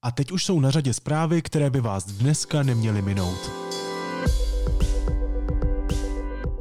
A 0.03 0.11
teď 0.11 0.31
už 0.31 0.45
jsou 0.45 0.59
na 0.59 0.71
řadě 0.71 0.93
zprávy, 0.93 1.41
které 1.41 1.69
by 1.69 1.81
vás 1.81 2.05
dneska 2.05 2.63
neměly 2.63 3.01
minout. 3.01 3.51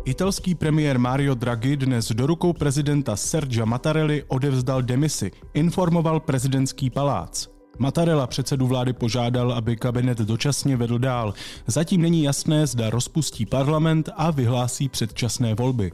Italský 0.05 0.55
premiér 0.55 0.99
Mario 0.99 1.35
Draghi 1.35 1.77
dnes 1.77 2.13
do 2.13 2.27
rukou 2.27 2.53
prezidenta 2.53 3.17
Sergia 3.17 3.65
Mattarelli 3.65 4.25
odevzdal 4.29 4.83
demisi, 4.83 5.31
informoval 5.55 6.21
prezidentský 6.21 6.91
palác. 6.91 7.49
Matarela 7.79 8.27
předsedu 8.27 8.67
vlády 8.67 8.93
požádal, 8.93 9.53
aby 9.53 9.77
kabinet 9.77 10.19
dočasně 10.19 10.77
vedl 10.77 10.99
dál. 10.99 11.35
Zatím 11.67 12.03
není 12.03 12.23
jasné, 12.23 12.67
zda 12.67 12.91
rozpustí 12.91 13.47
parlament 13.47 14.09
a 14.17 14.31
vyhlásí 14.31 14.89
předčasné 14.89 15.55
volby. 15.55 15.93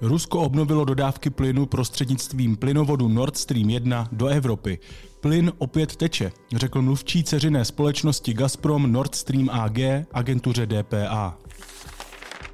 Rusko 0.00 0.40
obnovilo 0.40 0.84
dodávky 0.84 1.30
plynu 1.30 1.66
prostřednictvím 1.66 2.56
plynovodu 2.56 3.08
Nord 3.08 3.36
Stream 3.36 3.70
1 3.70 4.08
do 4.12 4.26
Evropy. 4.26 4.78
Plyn 5.24 5.52
opět 5.58 5.96
teče, 5.96 6.32
řekl 6.56 6.82
mluvčí 6.82 7.24
ceřiné 7.24 7.64
společnosti 7.64 8.34
Gazprom 8.34 8.92
Nord 8.92 9.14
Stream 9.14 9.50
AG 9.50 9.78
agentuře 10.12 10.66
DPA. 10.66 11.38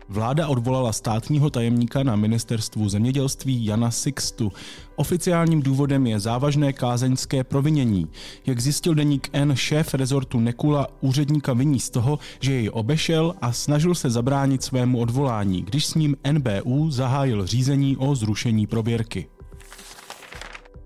Vláda 0.09 0.49
odvolala 0.49 0.93
státního 0.93 1.51
tajemníka 1.51 2.03
na 2.03 2.17
ministerstvu 2.17 2.89
zemědělství 2.89 3.65
Jana 3.65 3.91
Sixtu. 3.91 4.53
Oficiálním 4.97 5.63
důvodem 5.63 6.07
je 6.07 6.21
závažné 6.21 6.73
kázeňské 6.73 7.45
provinění. 7.45 8.09
Jak 8.47 8.61
zjistil 8.61 8.95
deník 8.95 9.29
N, 9.33 9.57
šéf 9.57 9.95
rezortu 9.95 10.41
Nekula 10.41 10.87
úředníka 11.01 11.53
viní 11.53 11.81
z 11.81 11.91
toho, 11.91 12.19
že 12.41 12.53
jej 12.53 12.71
obešel 12.73 13.35
a 13.41 13.53
snažil 13.53 13.95
se 13.95 14.11
zabránit 14.11 14.63
svému 14.63 14.99
odvolání, 14.99 15.63
když 15.63 15.87
s 15.87 15.95
ním 15.95 16.17
NBU 16.33 16.91
zahájil 16.91 17.47
řízení 17.47 17.97
o 17.97 18.15
zrušení 18.15 18.67
prověrky. 18.67 19.29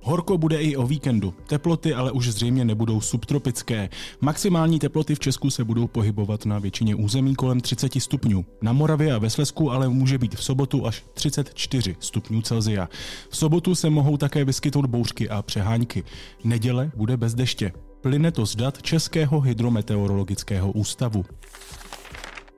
Horko 0.07 0.38
bude 0.38 0.62
i 0.62 0.77
o 0.77 0.87
víkendu. 0.87 1.35
Teploty 1.47 1.95
ale 1.95 2.12
už 2.12 2.29
zřejmě 2.29 2.64
nebudou 2.64 3.01
subtropické. 3.01 3.88
Maximální 4.21 4.79
teploty 4.79 5.14
v 5.14 5.19
Česku 5.19 5.51
se 5.51 5.64
budou 5.64 5.87
pohybovat 5.87 6.47
na 6.47 6.59
většině 6.59 6.95
území 6.95 7.35
kolem 7.35 7.61
30 7.61 7.93
stupňů. 7.99 8.45
Na 8.62 8.73
Moravě 8.73 9.14
a 9.14 9.19
ve 9.19 9.31
Slesku 9.31 9.71
ale 9.71 9.88
může 9.88 10.19
být 10.19 10.35
v 10.35 10.45
sobotu 10.45 10.87
až 10.87 11.05
34 11.14 11.97
stupňů 12.01 12.43
Celzia. 12.43 12.88
V 13.31 13.37
sobotu 13.37 13.75
se 13.75 13.90
mohou 13.90 14.17
také 14.17 14.45
vyskytnout 14.45 14.87
bouřky 14.87 15.29
a 15.29 15.43
přeháňky. 15.43 16.05
Neděle 16.45 16.90
bude 16.97 17.17
bez 17.17 17.35
deště. 17.35 17.73
Plyne 18.01 18.33
to 18.33 18.47
z 18.47 18.57
dat 18.57 18.83
Českého 18.83 19.40
hydrometeorologického 19.40 20.73
ústavu. 20.73 21.25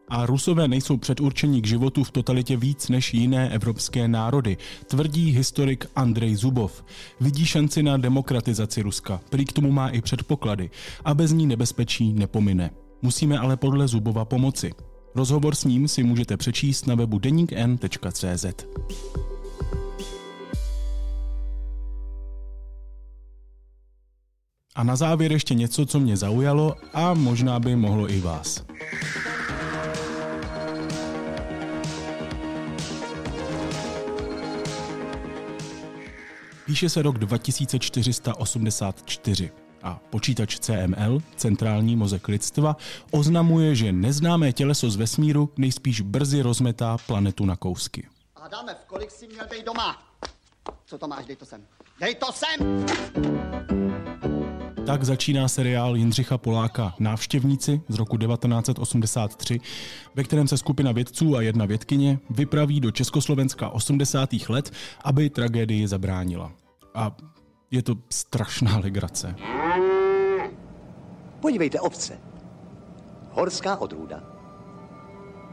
A 0.09 0.27
Rusové 0.27 0.69
nejsou 0.69 0.97
předurčení 0.97 1.63
k 1.63 1.67
životu 1.67 2.05
v 2.05 2.11
totalitě 2.11 2.57
víc 2.57 2.89
než 2.89 3.15
jiné 3.15 3.51
evropské 3.51 4.09
národy, 4.09 4.57
tvrdí 4.87 5.31
historik 5.31 5.87
Andrej 5.97 6.37
Zubov. 6.37 6.85
Vidí 7.21 7.47
šanci 7.47 7.83
na 7.83 7.97
demokratizaci 7.97 8.83
Ruska, 8.83 9.21
prý 9.31 9.45
k 9.45 9.53
tomu 9.53 9.73
má 9.73 9.89
i 9.89 10.01
předpoklady 10.01 10.71
a 11.05 11.15
bez 11.15 11.33
ní 11.33 11.47
nebezpečí 11.47 12.13
nepomine. 12.13 12.71
Musíme 13.03 13.39
ale 13.39 13.57
podle 13.57 13.89
Zubova 13.89 14.25
pomoci. 14.25 14.73
Rozhovor 15.15 15.55
s 15.55 15.65
ním 15.65 15.89
si 15.89 16.03
můžete 16.03 16.37
přečíst 16.37 16.87
na 16.87 16.95
webu 16.95 17.19
denikn.cz. 17.19 18.47
A 24.75 24.85
na 24.85 24.97
závěr 24.97 25.33
ještě 25.33 25.55
něco, 25.55 25.87
co 25.87 26.01
mě 26.01 26.17
zaujalo 26.17 26.75
a 26.95 27.15
možná 27.15 27.61
by 27.61 27.77
mohlo 27.77 28.11
i 28.11 28.21
vás. 28.21 28.65
Píše 36.67 36.89
se 36.89 37.03
rok 37.03 37.19
2484 37.19 39.51
a 39.83 40.01
počítač 40.11 40.59
CML, 40.59 41.21
centrální 41.37 41.97
mozek 41.97 42.29
lidstva, 42.29 42.77
oznamuje, 43.11 43.75
že 43.75 43.93
neznámé 43.93 44.53
těleso 44.53 44.91
z 44.91 44.97
vesmíru 44.97 45.53
nejspíš 45.57 46.01
brzy 46.01 46.43
rozmetá 46.43 46.97
planetu 47.07 47.45
na 47.45 47.57
kousky. 47.57 48.09
Adame, 48.37 48.75
v 48.75 48.85
kolik 48.87 49.11
jsi 49.11 49.27
měl 49.27 49.47
být 49.51 49.67
doma? 49.67 50.03
Co 50.87 50.99
to 50.99 51.09
máš, 51.09 51.27
dej 51.27 51.37
to 51.37 51.47
sem. 51.47 51.67
Dej 52.01 52.15
to 52.15 52.33
sem! 52.33 52.87
Tak 54.87 55.05
začíná 55.05 55.49
seriál 55.49 55.97
Jindřicha 55.97 56.39
Poláka 56.39 56.95
Návštěvníci 56.99 57.81
z 57.89 57.95
roku 57.95 58.17
1983, 58.17 59.61
ve 60.15 60.25
kterém 60.25 60.49
se 60.49 60.59
skupina 60.59 60.93
vědců 60.93 61.37
a 61.37 61.41
jedna 61.41 61.67
vědkyně 61.67 62.19
vypraví 62.31 62.81
do 62.81 62.91
Československa 62.91 63.69
80. 63.69 64.29
let, 64.49 64.73
aby 65.05 65.31
tragédii 65.31 65.89
zabránila. 65.89 66.53
A 66.95 67.17
je 67.71 67.83
to 67.83 67.95
strašná 68.11 68.79
legrace. 68.79 69.35
Podívejte, 71.41 71.81
ovce. 71.81 72.19
Horská 73.31 73.77
odrůda. 73.77 74.23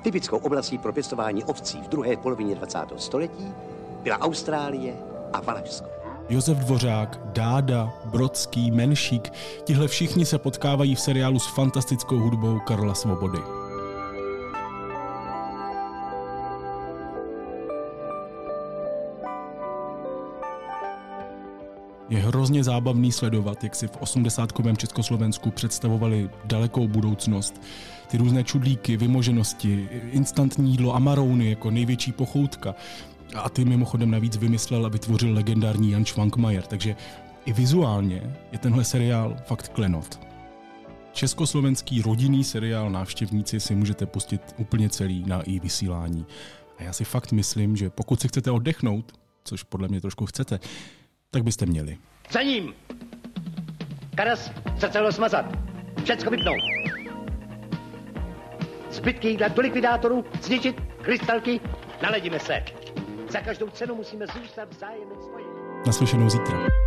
Typickou 0.04 0.38
oblastí 0.38 0.78
pro 0.78 0.94
pěstování 0.94 1.44
ovcí 1.44 1.78
v 1.78 1.90
druhé 1.90 2.18
polovině 2.18 2.56
20. 2.56 2.80
století 2.98 3.48
byla 4.04 4.20
Austrálie 4.20 4.96
a 5.34 5.42
Valašsko. 5.42 5.93
Josef 6.30 6.58
Dvořák, 6.58 7.20
Dáda, 7.34 7.94
Brodský, 8.06 8.72
Menšík, 8.72 9.34
tihle 9.64 9.88
všichni 9.88 10.26
se 10.26 10.38
potkávají 10.38 10.96
v 10.96 11.00
seriálu 11.00 11.40
s 11.40 11.48
fantastickou 11.48 12.20
hudbou 12.20 12.60
Karla 12.60 12.94
Svobody. 12.94 13.40
Je 22.10 22.20
hrozně 22.20 22.64
zábavný 22.64 23.12
sledovat, 23.12 23.64
jak 23.64 23.76
si 23.76 23.88
v 23.88 23.98
80 24.00 24.50
Československu 24.78 25.52
představovali 25.52 26.30
dalekou 26.46 26.88
budoucnost. 26.88 27.62
Ty 28.08 28.18
různé 28.18 28.44
čudlíky, 28.44 28.98
vymoženosti, 28.98 29.90
instantní 30.12 30.72
jídlo 30.72 30.96
Amarouny 30.96 31.50
jako 31.50 31.72
největší 31.72 32.12
pochoutka. 32.12 32.76
A 33.36 33.50
ty 33.50 33.66
mimochodem 33.66 34.12
navíc 34.12 34.38
vymyslel 34.38 34.86
a 34.86 34.90
vytvořil 34.90 35.34
legendární 35.34 35.92
Jan 35.92 36.06
Schwankmajer, 36.06 36.64
takže 36.64 36.96
i 37.46 37.54
vizuálně 37.54 38.38
je 38.52 38.58
tenhle 38.60 38.84
seriál 38.84 39.38
fakt 39.46 39.68
klenot. 39.68 40.20
Československý 41.14 42.02
rodinný 42.02 42.44
seriál 42.44 42.90
Návštěvníci 42.90 43.60
si 43.60 43.76
můžete 43.76 44.06
pustit 44.06 44.42
úplně 44.58 44.90
celý 44.90 45.24
na 45.28 45.42
i 45.42 45.60
vysílání. 45.60 46.26
A 46.78 46.84
já 46.84 46.94
si 46.94 47.04
fakt 47.04 47.32
myslím, 47.32 47.76
že 47.76 47.90
pokud 47.90 48.22
si 48.22 48.28
chcete 48.28 48.52
oddechnout, 48.52 49.12
což 49.44 49.64
podle 49.64 49.88
mě 49.88 50.02
trošku 50.02 50.26
chcete, 50.26 50.60
tak 51.32 51.44
byste 51.44 51.66
měli. 51.66 51.98
Za 52.32 52.42
ním! 52.42 52.74
Karas 54.16 54.52
se 54.80 54.90
celo 54.90 55.12
smazat. 55.12 55.46
Všecko 56.04 56.30
vypnout. 56.30 56.62
Zbytky 58.92 59.28
jídla 59.28 59.48
do 59.48 59.62
likvidátoru, 59.62 60.26
zničit, 60.42 60.82
krystalky, 61.02 61.60
naledíme 62.02 62.40
se. 62.40 62.83
Za 63.34 63.42
každou 63.42 63.70
cenu 63.70 63.96
musíme 63.96 64.26
zůstat 64.28 64.70
vzájemným 64.74 65.22
spojení. 65.22 65.52
Naslyšenou 65.86 66.30
zítra. 66.30 66.83